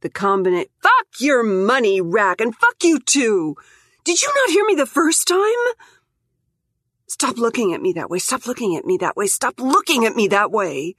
[0.00, 0.70] The combination.
[0.82, 3.56] Fuck your money, Rack, and fuck you too!
[4.04, 5.38] Did you not hear me the first time?
[7.06, 8.18] Stop looking at me that way.
[8.18, 9.26] Stop looking at me that way.
[9.26, 10.96] Stop looking at me that way.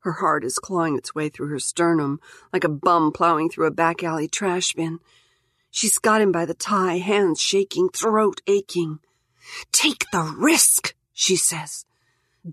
[0.00, 2.20] Her heart is clawing its way through her sternum
[2.52, 5.00] like a bum plowing through a back alley trash bin.
[5.72, 9.00] She's got him by the tie, hands shaking, throat aching.
[9.72, 11.86] Take the risk, she says.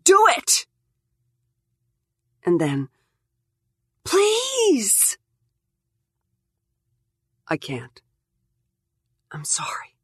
[0.03, 0.65] Do it!
[2.45, 2.89] And then,
[4.03, 5.17] please!
[7.47, 8.01] I can't.
[9.31, 9.95] I'm sorry.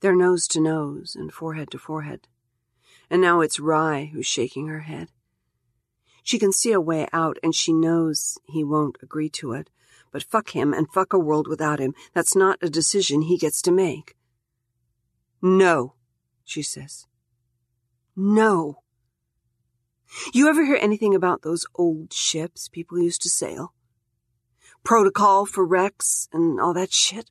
[0.00, 2.26] They're nose to nose and forehead to forehead.
[3.10, 5.08] And now it's Rye who's shaking her head.
[6.22, 9.68] She can see a way out and she knows he won't agree to it.
[10.12, 11.94] But fuck him and fuck a world without him.
[12.14, 14.16] That's not a decision he gets to make.
[15.42, 15.94] No,
[16.44, 17.06] she says.
[18.16, 18.82] No.
[20.32, 23.74] You ever hear anything about those old ships people used to sail?
[24.82, 27.30] Protocol for wrecks and all that shit?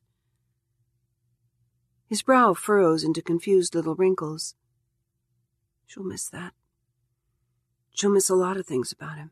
[2.08, 4.54] His brow furrows into confused little wrinkles.
[5.86, 6.52] She'll miss that.
[7.92, 9.30] She'll miss a lot of things about him.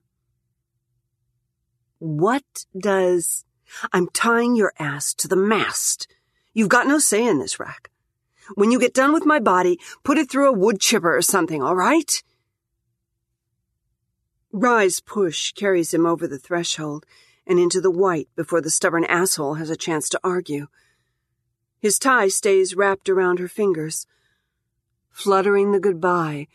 [1.99, 3.45] What does.
[3.93, 6.07] I'm tying your ass to the mast.
[6.53, 7.91] You've got no say in this, Rack.
[8.55, 11.63] When you get done with my body, put it through a wood chipper or something,
[11.63, 12.23] all right?
[14.53, 17.05] Rye's push carries him over the threshold
[17.47, 20.69] and into the white before the stubborn asshole has a chance to argue.
[21.81, 24.07] His tie stays wrapped around her fingers,
[25.11, 26.49] fluttering the goodbye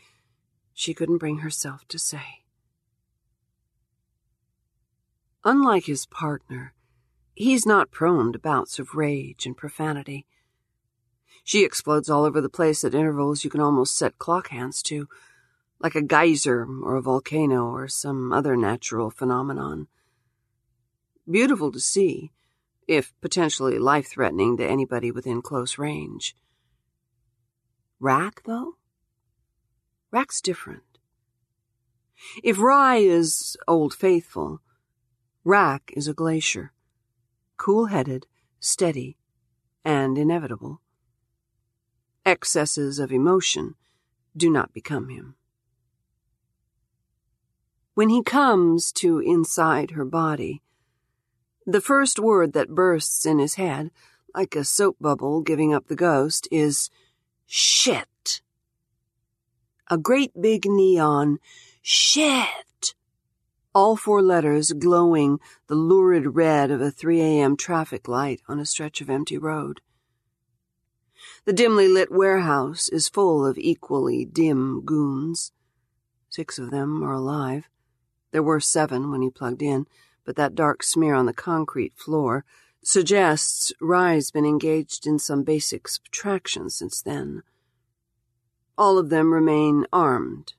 [0.72, 2.44] she couldn't bring herself to say.
[5.44, 6.74] Unlike his partner,
[7.34, 10.26] he's not prone to bouts of rage and profanity.
[11.44, 15.08] She explodes all over the place at intervals you can almost set clock hands to,
[15.84, 19.86] like a geyser or a volcano or some other natural phenomenon.
[21.30, 22.32] Beautiful to see,
[22.88, 26.34] if potentially life threatening to anybody within close range.
[28.00, 28.76] Rack, though?
[30.10, 30.84] Rack's different.
[32.42, 34.62] If Rye is Old Faithful,
[35.44, 36.72] Rack is a glacier,
[37.58, 38.26] cool headed,
[38.58, 39.18] steady,
[39.84, 40.80] and inevitable.
[42.24, 43.74] Excesses of emotion
[44.34, 45.36] do not become him.
[47.94, 50.62] When he comes to inside her body,
[51.64, 53.92] the first word that bursts in his head,
[54.34, 56.90] like a soap bubble giving up the ghost, is
[57.46, 58.42] shit.
[59.88, 61.38] A great big neon
[61.82, 62.94] shit.
[63.72, 65.38] All four letters glowing
[65.68, 67.56] the lurid red of a 3 a.m.
[67.56, 69.80] traffic light on a stretch of empty road.
[71.44, 75.52] The dimly lit warehouse is full of equally dim goons.
[76.28, 77.68] Six of them are alive.
[78.34, 79.86] There were seven when he plugged in,
[80.24, 82.44] but that dark smear on the concrete floor
[82.82, 87.44] suggests Rye's been engaged in some basic subtraction since then.
[88.76, 90.54] All of them remain armed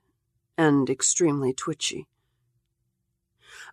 [0.56, 2.06] and extremely twitchy.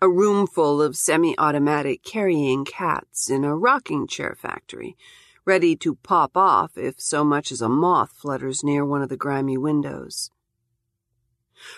[0.01, 4.97] A room full of semi automatic carrying cats in a rocking chair factory,
[5.45, 9.15] ready to pop off if so much as a moth flutters near one of the
[9.15, 10.29] grimy windows.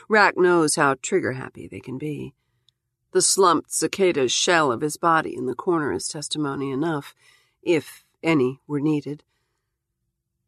[0.07, 2.33] Rack knows how trigger happy they can be.
[3.11, 7.15] The slumped cicada's shell of his body in the corner is testimony enough,
[7.61, 9.23] if any were needed.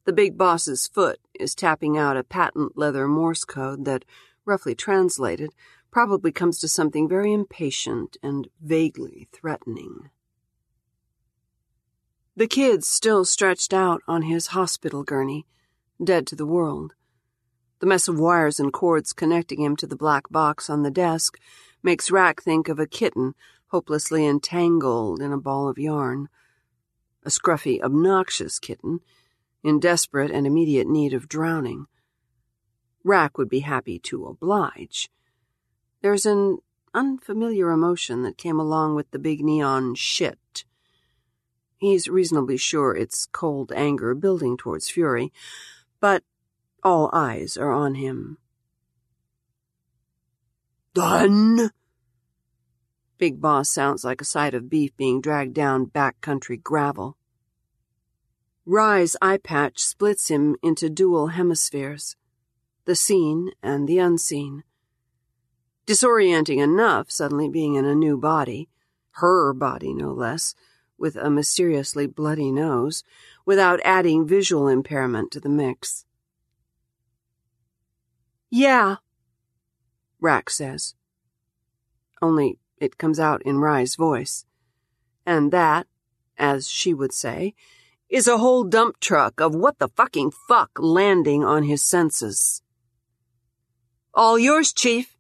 [0.06, 4.06] The big boss's foot is tapping out a patent leather Morse code that,
[4.46, 5.52] roughly translated,
[5.92, 10.10] probably comes to something very impatient and vaguely threatening.
[12.36, 15.46] The kid's still stretched out on his hospital gurney,
[16.04, 16.94] dead to the world.
[17.80, 21.38] The mess of wires and cords connecting him to the black box on the desk
[21.84, 23.34] makes Rack think of a kitten
[23.68, 26.30] hopelessly entangled in a ball of yarn.
[27.24, 29.02] A scruffy, obnoxious kitten,
[29.64, 31.86] in desperate and immediate need of drowning.
[33.04, 35.10] Rack would be happy to oblige.
[36.02, 36.60] There's an
[36.94, 40.66] unfamiliar emotion that came along with the big neon shit.
[41.78, 45.32] He's reasonably sure it's cold anger building towards fury,
[46.00, 46.24] but
[46.88, 48.38] all eyes are on him.
[50.94, 51.72] Done!
[53.18, 57.18] Big Boss sounds like a side of beef being dragged down backcountry gravel.
[58.66, 62.16] Rye's eye patch splits him into dual hemispheres,
[62.86, 64.64] the seen and the unseen.
[65.86, 68.70] Disorienting enough, suddenly being in a new body,
[69.20, 70.56] her body no less,
[70.98, 73.04] with a mysteriously bloody nose,
[73.46, 76.06] without adding visual impairment to the mix.
[78.50, 78.98] Yeah,
[80.20, 80.96] Rack says.
[82.22, 84.46] Only it comes out in Rye's voice.
[85.26, 85.88] And that,
[86.38, 87.54] as she would say,
[88.10, 92.62] is a whole dump truck of what the fucking fuck landing on his senses.
[94.14, 95.16] All yours, Chief.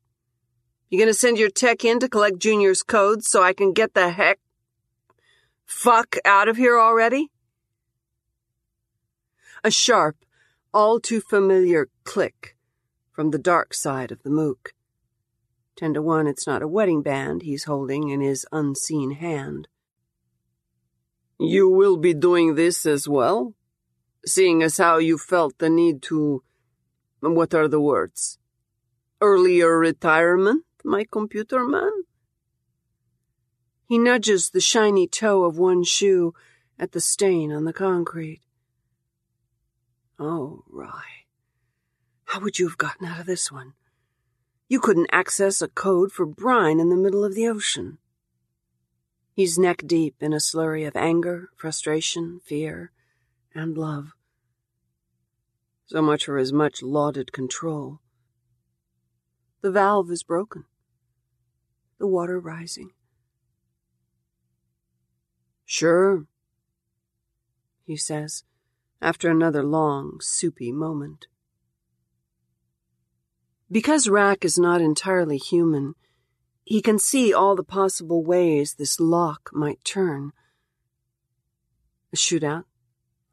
[0.89, 4.09] You gonna send your tech in to collect Junior's codes so I can get the
[4.09, 4.39] heck
[5.65, 7.29] fuck out of here already?
[9.63, 10.15] A sharp,
[10.73, 12.56] all too familiar click
[13.17, 14.73] from the dark side of the mook.
[15.75, 19.67] Ten to one, it's not a wedding band he's holding in his unseen hand.
[21.39, 23.55] You will be doing this as well?
[24.23, 26.43] Seeing as how you felt the need to.
[27.21, 28.37] What are the words?
[29.19, 32.03] Earlier retirement, my computer man?
[33.89, 36.35] He nudges the shiny toe of one shoe
[36.77, 38.41] at the stain on the concrete.
[40.19, 41.16] Oh, Rye.
[42.27, 43.73] How would you have gotten out of this one?
[44.67, 47.99] You couldn't access a code for brine in the middle of the ocean.
[49.33, 52.91] He's neck deep in a slurry of anger, frustration, fear,
[53.55, 54.11] and love.
[55.85, 58.01] So much for his much lauded control.
[59.61, 60.65] The valve is broken.
[61.97, 62.91] The water rising.
[65.65, 66.25] Sure,
[67.85, 68.43] he says,
[69.01, 71.27] after another long, soupy moment.
[73.69, 75.95] Because Rack is not entirely human,
[76.63, 80.31] he can see all the possible ways this lock might turn.
[82.13, 82.63] A shootout,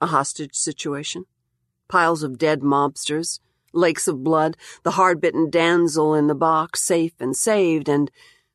[0.01, 1.27] a hostage situation,
[1.89, 3.39] piles of dead mobsters,
[3.73, 8.11] lakes of blood, the hard-bitten damsel in the box safe and saved, and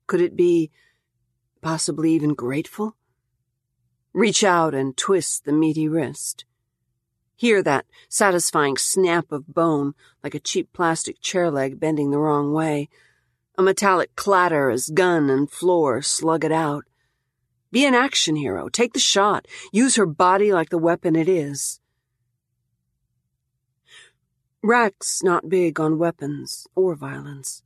[0.08, 0.72] could it be
[1.62, 2.98] possibly even grateful?
[4.14, 6.44] Reach out and twist the meaty wrist.
[7.40, 12.52] Hear that satisfying snap of bone like a cheap plastic chair leg bending the wrong
[12.52, 12.90] way.
[13.58, 16.84] A metallic clatter as gun and floor slug it out.
[17.72, 18.68] Be an action hero.
[18.68, 19.48] Take the shot.
[19.72, 21.80] Use her body like the weapon it is.
[24.62, 27.64] Rack's not big on weapons or violence.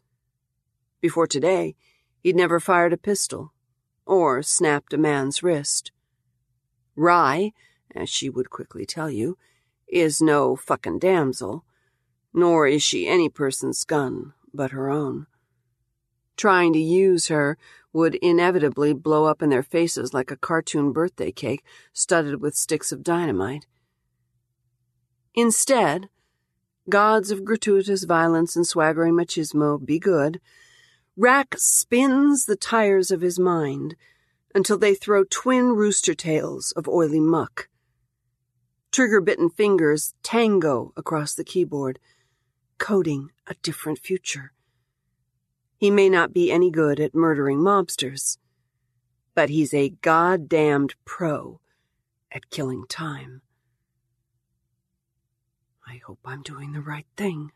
[1.02, 1.76] Before today,
[2.20, 3.54] he'd never fired a pistol
[4.06, 5.91] or snapped a man's wrist.
[6.95, 7.54] Rye,
[7.95, 9.36] as she would quickly tell you,
[9.88, 11.64] is no fucking damsel,
[12.34, 15.28] nor is she any person's gun but her own.
[16.36, 17.58] Trying to use her
[17.92, 22.92] would inevitably blow up in their faces like a cartoon birthday cake studded with sticks
[22.92, 23.68] of dynamite.
[25.36, 26.10] Instead,
[26.90, 30.42] gods of gratuitous violence and swaggering machismo be good,
[31.16, 33.96] Rack spins the tires of his mind
[34.56, 37.70] until they throw twin rooster tails of oily muck.
[38.94, 41.98] Trigger bitten fingers tango across the keyboard,
[42.78, 44.53] coding a different future.
[45.78, 48.38] He may not be any good at murdering mobsters,
[49.34, 51.60] but he's a goddamned pro
[52.32, 53.41] at killing time.
[55.88, 57.52] I hope I'm doing the right thing.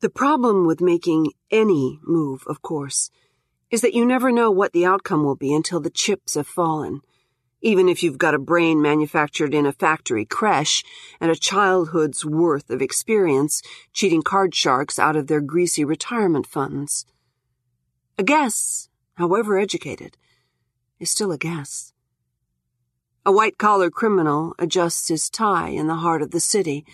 [0.00, 3.08] The problem with making any move, of course,
[3.70, 7.00] is that you never know what the outcome will be until the chips have fallen
[7.64, 10.84] even if you've got a brain manufactured in a factory creche
[11.18, 13.62] and a childhood's worth of experience
[13.94, 17.06] cheating card sharks out of their greasy retirement funds.
[18.18, 20.18] A guess, however educated,
[21.00, 21.94] is still a guess.
[23.24, 26.84] A white collar criminal adjusts his tie in the heart of the city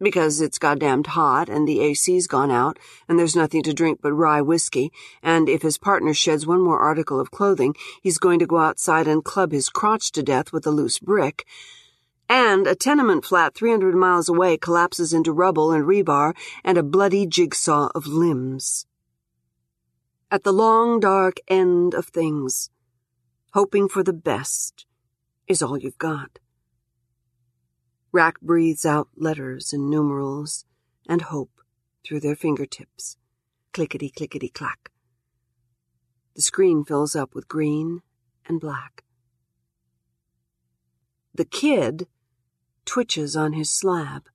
[0.00, 4.12] because it's goddamned hot and the AC's gone out and there's nothing to drink but
[4.12, 4.92] rye whiskey,
[5.22, 9.06] and if his partner sheds one more article of clothing, he's going to go outside
[9.08, 11.46] and club his crotch to death with a loose brick.
[12.28, 17.26] And a tenement flat 300 miles away collapses into rubble and rebar and a bloody
[17.26, 18.86] jigsaw of limbs.
[20.30, 22.68] At the long, dark end of things,
[23.54, 24.84] hoping for the best
[25.46, 26.38] is all you've got.
[28.10, 30.64] Rack breathes out letters and numerals
[31.08, 31.60] and hope
[32.04, 33.16] through their fingertips.
[33.72, 34.90] Clickety clickety clack.
[36.34, 38.02] The screen fills up with green
[38.46, 39.04] and black.
[41.34, 42.06] The kid
[42.84, 44.28] twitches on his slab.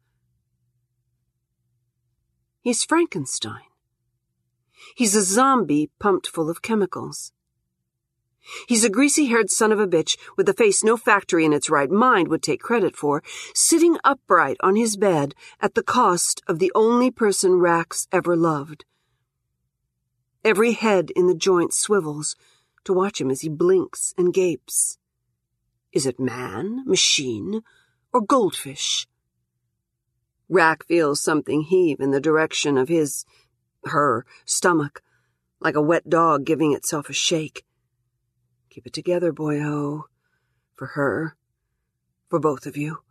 [2.61, 3.61] He's Frankenstein.
[4.95, 7.33] He's a zombie pumped full of chemicals.
[8.67, 11.69] He's a greasy haired son of a bitch with a face no factory in its
[11.69, 16.59] right mind would take credit for, sitting upright on his bed at the cost of
[16.59, 18.85] the only person Rack's ever loved.
[20.43, 22.35] Every head in the joint swivels
[22.83, 24.97] to watch him as he blinks and gapes.
[25.93, 27.61] Is it man, machine,
[28.11, 29.07] or goldfish?
[30.49, 33.25] Rack feels something heave in the direction of his,
[33.85, 35.01] her, stomach,
[35.61, 37.63] like a wet dog giving itself a shake.
[38.73, 40.05] Keep it together, boy-ho.
[40.73, 41.35] For her.
[42.27, 43.03] For both of you.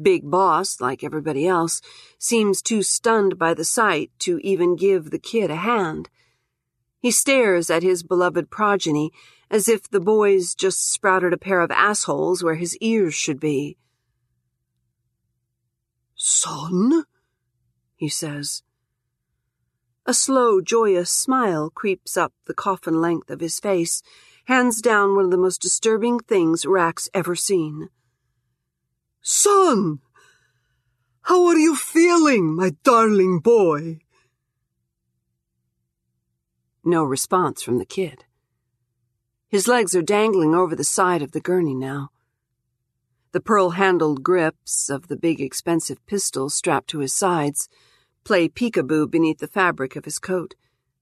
[0.00, 1.80] Big Boss, like everybody else,
[2.18, 6.10] seems too stunned by the sight to even give the kid a hand.
[6.98, 9.12] He stares at his beloved progeny
[9.50, 13.78] as if the boys just sprouted a pair of assholes where his ears should be.
[16.14, 17.04] Son?
[17.96, 18.62] he says.
[20.06, 24.02] A slow, joyous smile creeps up the coffin length of his face,
[24.46, 27.90] hands down one of the most disturbing things Rack's ever seen.
[29.20, 30.00] Son!
[31.22, 33.98] How are you feeling, my darling boy?
[36.82, 38.24] No response from the kid.
[39.48, 42.08] His legs are dangling over the side of the gurney now.
[43.32, 47.68] The pearl handled grips of the big expensive pistol strapped to his sides
[48.24, 50.54] play peekaboo beneath the fabric of his coat,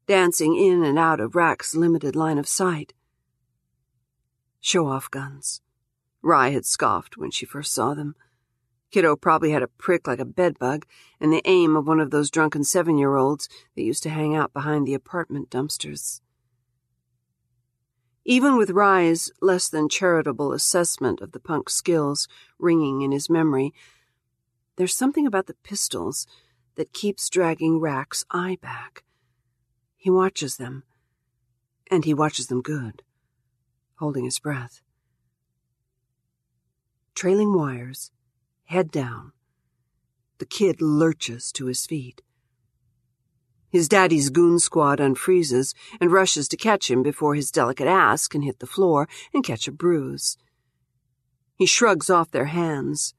[0.07, 2.95] dancing in and out of Rack's limited line of sight.
[4.61, 5.61] Show off guns.
[6.23, 8.15] Rye had scoffed when she first saw them.
[8.91, 10.87] Kiddo probably had a prick like a bedbug
[11.21, 14.35] and the aim of one of those drunken seven year olds that used to hang
[14.35, 16.21] out behind the apartment dumpsters.
[18.25, 22.29] Even with Rye's less than charitable assessment of the punk's skills
[22.59, 23.73] ringing in his memory,
[24.77, 26.27] there's something about the pistols
[26.79, 29.03] that keeps dragging Rack's eye back.
[29.97, 30.85] He watches them,
[31.91, 33.03] and he watches them good,
[33.97, 34.81] holding his breath.
[37.17, 38.13] Trailing wires,
[38.67, 39.33] head down,
[40.39, 42.23] the kid lurches to his feet.
[43.71, 48.43] His daddy's goon squad unfreezes and rushes to catch him before his delicate ass can
[48.43, 50.39] hit the floor and catch a bruise.
[51.57, 53.15] He shrugs off their hands.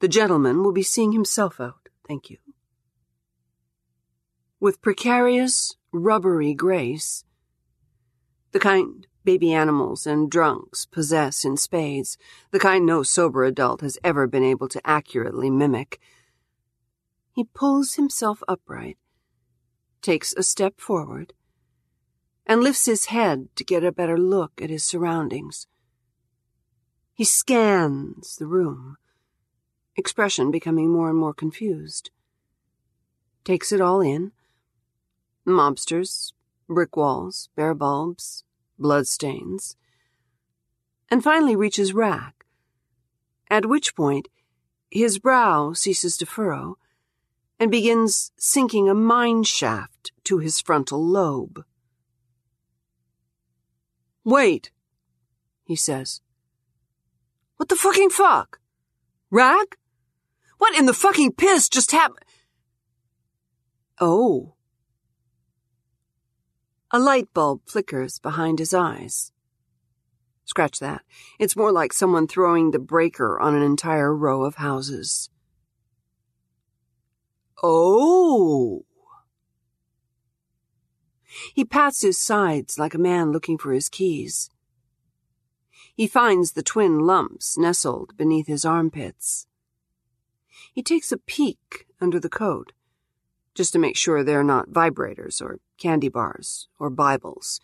[0.00, 1.87] The gentleman will be seeing himself out.
[2.08, 2.38] Thank you.
[4.58, 7.24] With precarious, rubbery grace,
[8.52, 12.16] the kind baby animals and drunks possess in spades,
[12.50, 16.00] the kind no sober adult has ever been able to accurately mimic,
[17.30, 18.96] he pulls himself upright,
[20.00, 21.34] takes a step forward,
[22.46, 25.66] and lifts his head to get a better look at his surroundings.
[27.12, 28.96] He scans the room
[29.98, 32.10] expression becoming more and more confused.
[33.44, 34.32] Takes it all in.
[35.46, 36.32] Mobsters,
[36.68, 38.44] brick walls, bare bulbs,
[38.78, 39.76] bloodstains.
[41.10, 42.44] And finally reaches Rack,
[43.50, 44.28] at which point
[44.90, 46.76] his brow ceases to furrow
[47.58, 51.64] and begins sinking a mine shaft to his frontal lobe.
[54.24, 54.70] Wait,
[55.64, 56.20] he says.
[57.56, 58.60] What the fucking fuck?
[59.30, 59.78] Rack?
[60.58, 62.24] What in the fucking piss just happened?
[64.00, 64.54] Oh.
[66.90, 69.32] A light bulb flickers behind his eyes.
[70.44, 71.02] Scratch that.
[71.38, 75.30] It's more like someone throwing the breaker on an entire row of houses.
[77.62, 78.84] Oh.
[81.54, 84.50] He pats his sides like a man looking for his keys.
[85.94, 89.46] He finds the twin lumps nestled beneath his armpits.
[90.72, 92.72] He takes a peek under the coat,
[93.54, 97.60] just to make sure they're not vibrators or candy bars or Bibles.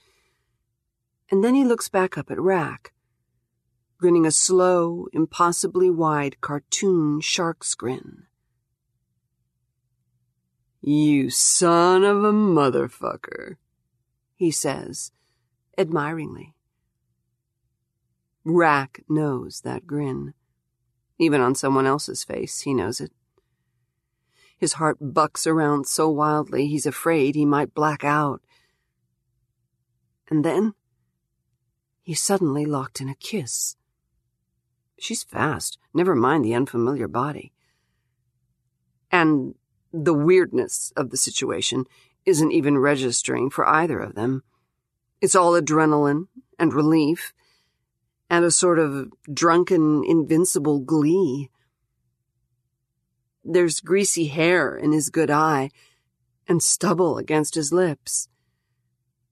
[1.31, 2.93] And then he looks back up at Rack,
[3.99, 8.25] grinning a slow, impossibly wide cartoon shark's grin.
[10.81, 13.57] You son of a motherfucker,
[14.37, 15.13] he says,
[15.79, 16.55] admiringly.
[18.45, 20.35] Rack knows that grin.
[21.19, 23.13] Even on someone else's face, he knows it.
[24.57, 28.41] His heart bucks around so wildly he's afraid he might black out.
[30.29, 30.75] And then
[32.03, 33.77] he's suddenly locked in a kiss.
[34.99, 37.53] She's fast, never mind the unfamiliar body.
[39.11, 39.55] And
[39.93, 41.85] the weirdness of the situation
[42.25, 44.43] isn't even registering for either of them.
[45.21, 46.29] It's all adrenaline
[46.59, 47.33] and relief
[48.31, 51.51] and a sort of drunken, invincible glee.
[53.45, 55.71] There's greasy hair in his good eye
[56.49, 58.29] and stubble against his lips.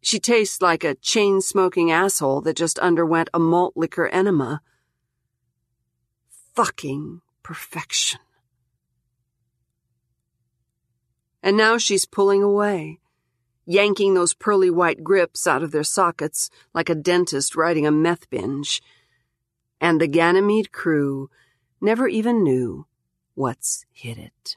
[0.00, 4.60] She tastes like a chain smoking asshole that just underwent a malt liquor enema.
[6.54, 8.20] Fucking perfection.
[11.42, 12.98] And now she's pulling away,
[13.64, 18.28] yanking those pearly white grips out of their sockets like a dentist riding a meth
[18.30, 18.82] binge.
[19.80, 21.30] And the Ganymede crew
[21.80, 22.86] never even knew
[23.34, 24.56] what's hit it.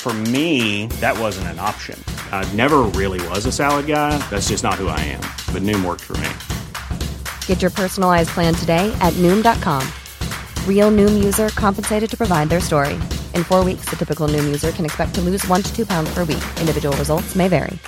[0.00, 2.02] For me, that wasn't an option.
[2.32, 4.16] I never really was a salad guy.
[4.30, 5.20] That's just not who I am.
[5.52, 6.30] But Noom worked for me.
[7.46, 9.86] Get your personalized plan today at Noom.com.
[10.66, 12.94] Real Noom user compensated to provide their story.
[13.34, 16.10] In four weeks, the typical Noom user can expect to lose one to two pounds
[16.14, 16.44] per week.
[16.60, 17.78] Individual results may vary.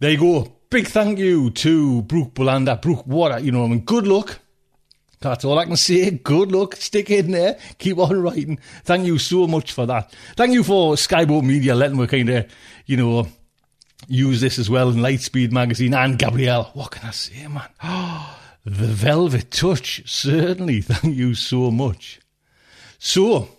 [0.00, 0.52] There you go.
[0.70, 2.80] Big thank you to Brooke Bolander.
[2.80, 4.40] Brooke, what, you know, I mean, good luck.
[5.24, 6.10] That's all I can say.
[6.10, 6.76] Good luck.
[6.76, 7.58] Stick in there.
[7.78, 8.58] Keep on writing.
[8.84, 10.14] Thank you so much for that.
[10.36, 12.46] Thank you for Skyboat Media letting me kind of,
[12.86, 13.26] you know,
[14.06, 16.70] use this as well in Lightspeed magazine and Gabrielle.
[16.74, 17.68] What can I say, man?
[18.66, 20.02] The velvet touch.
[20.06, 20.80] Certainly.
[20.82, 22.18] Thank you so much.
[22.98, 23.50] So,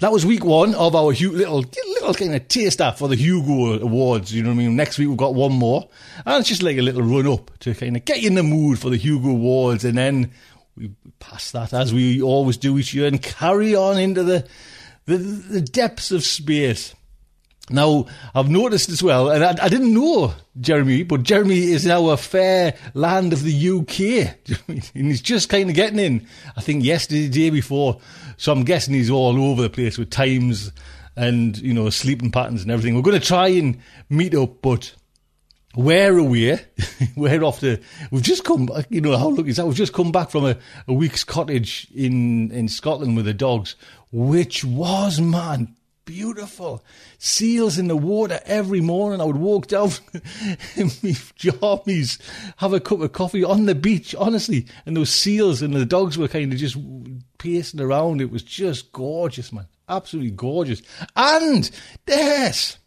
[0.00, 4.34] that was week one of our little little kind of taster for the Hugo Awards.
[4.34, 4.76] You know what I mean?
[4.76, 5.88] Next week we've got one more,
[6.24, 8.42] and it's just like a little run up to kind of get you in the
[8.42, 10.32] mood for the Hugo Awards, and then
[11.16, 14.46] we pass that as we always do each year and carry on into the
[15.06, 16.94] the, the depths of space.
[17.68, 22.10] Now, I've noticed as well, and I, I, didn't know Jeremy, but Jeremy is now
[22.10, 24.36] a fair land of the UK.
[24.68, 28.00] and he's just kind of getting in, I think, yesterday, the day before.
[28.36, 30.70] So I'm guessing he's all over the place with times
[31.16, 32.94] and, you know, sleeping patterns and everything.
[32.94, 34.94] We're going to try and meet up, but
[35.76, 36.52] we're away.
[36.52, 36.58] Eh?
[37.16, 37.78] we're off to,
[38.10, 39.66] we've just come, you know, how lucky is that?
[39.66, 40.56] We've just come back from a,
[40.88, 43.76] a week's cottage in, in Scotland with the dogs,
[44.10, 45.76] which was, man,
[46.06, 46.82] beautiful.
[47.18, 49.20] Seals in the water every morning.
[49.20, 49.90] I would walk down
[50.74, 52.18] in my jammies,
[52.56, 54.66] have a cup of coffee on the beach, honestly.
[54.86, 56.78] And those seals and the dogs were kind of just
[57.36, 58.22] pacing around.
[58.22, 59.66] It was just gorgeous, man.
[59.88, 60.80] Absolutely gorgeous.
[61.14, 61.70] And
[62.08, 62.78] yes,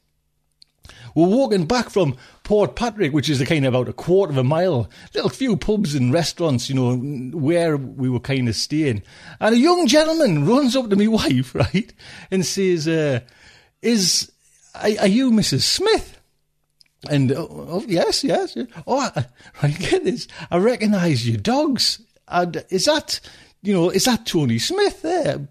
[1.14, 2.18] we're walking back from
[2.49, 5.93] Portpatrick, which is a kind of about a quarter of a mile, little few pubs
[5.93, 6.95] and restaurants, you know,
[7.38, 9.03] where we were kind of staying.
[9.39, 11.93] And a young gentleman runs up to my wife, right,
[12.31, 13.19] and says, uh,
[13.84, 14.31] "Is
[14.73, 15.61] are, are, you Mrs.
[15.61, 16.19] Smith?"
[17.07, 18.55] And oh, oh yes, yes.
[18.55, 18.65] yes.
[18.88, 19.11] Oh,
[19.61, 20.27] I get this.
[20.49, 22.01] I recognise your dogs.
[22.27, 23.19] And is that
[23.61, 25.47] you know, is that Tony Smith there?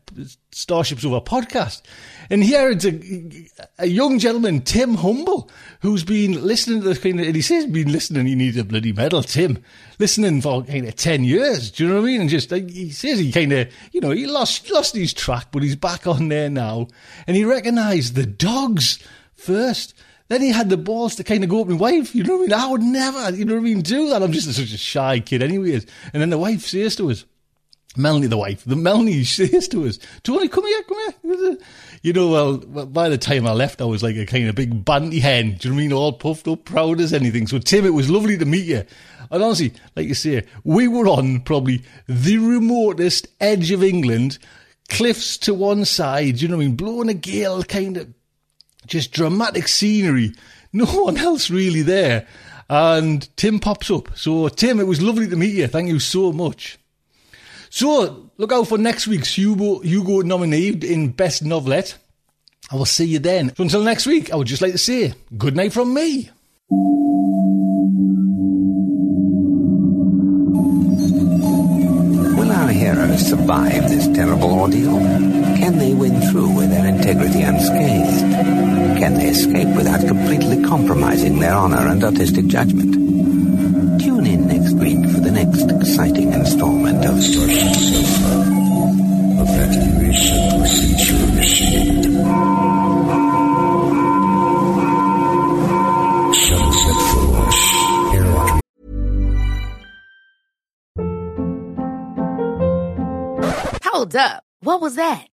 [0.58, 1.82] StarShipSofa podcast.
[2.30, 3.48] And here it's a,
[3.78, 7.66] a young gentleman, Tim Humble, who's been listening to the kind of, and he says
[7.66, 9.62] been listening, he needs a bloody medal, Tim,
[9.98, 11.70] listening for kind of 10 years.
[11.70, 12.20] Do you know what I mean?
[12.22, 15.62] And just, he says he kind of, you know, he lost, lost his track, but
[15.62, 16.88] he's back on there now.
[17.26, 18.98] And he recognised the dogs
[19.34, 19.94] first.
[20.26, 22.14] Then he had the balls to kind of go up my wife.
[22.14, 22.52] You know what I mean?
[22.52, 24.22] I would never, you know what I mean, do that.
[24.22, 25.86] I'm just such a shy kid, anyways.
[26.12, 27.24] And then the wife says to us,
[27.98, 31.58] Melanie, the wife, the Melanie says to us, Tony, come here, come here.
[32.02, 32.56] You know, well,
[32.86, 35.56] by the time I left, I was like a kind of big banty hen.
[35.58, 35.92] Do you know what I mean?
[35.92, 37.46] All puffed up, proud as anything.
[37.46, 38.84] So, Tim, it was lovely to meet you.
[39.30, 44.38] And honestly, like you say, we were on probably the remotest edge of England,
[44.88, 46.76] cliffs to one side, you know what I mean?
[46.76, 48.14] Blowing a gale, kind of
[48.86, 50.32] just dramatic scenery.
[50.72, 52.26] No one else really there.
[52.70, 54.16] And Tim pops up.
[54.16, 55.66] So, Tim, it was lovely to meet you.
[55.68, 56.77] Thank you so much.
[57.70, 61.96] So, look out for next week's Hugo, Hugo nominee in Best Novelette.
[62.70, 63.54] I will see you then.
[63.56, 66.30] So, until next week, I would just like to say good night from me.
[72.36, 74.98] Will our heroes survive this terrible ordeal?
[75.58, 78.20] Can they win through with their integrity unscathed?
[78.98, 82.94] Can they escape without completely compromising their honor and artistic judgment?
[84.00, 84.98] Tune in next week
[85.38, 88.32] next exciting installment of StarShipSofa.
[89.44, 92.04] Evacuation procedure initiated.
[96.42, 97.60] Shuttle set for launch.
[98.14, 98.26] Air
[103.84, 104.42] Hold up.
[104.60, 105.28] What was that?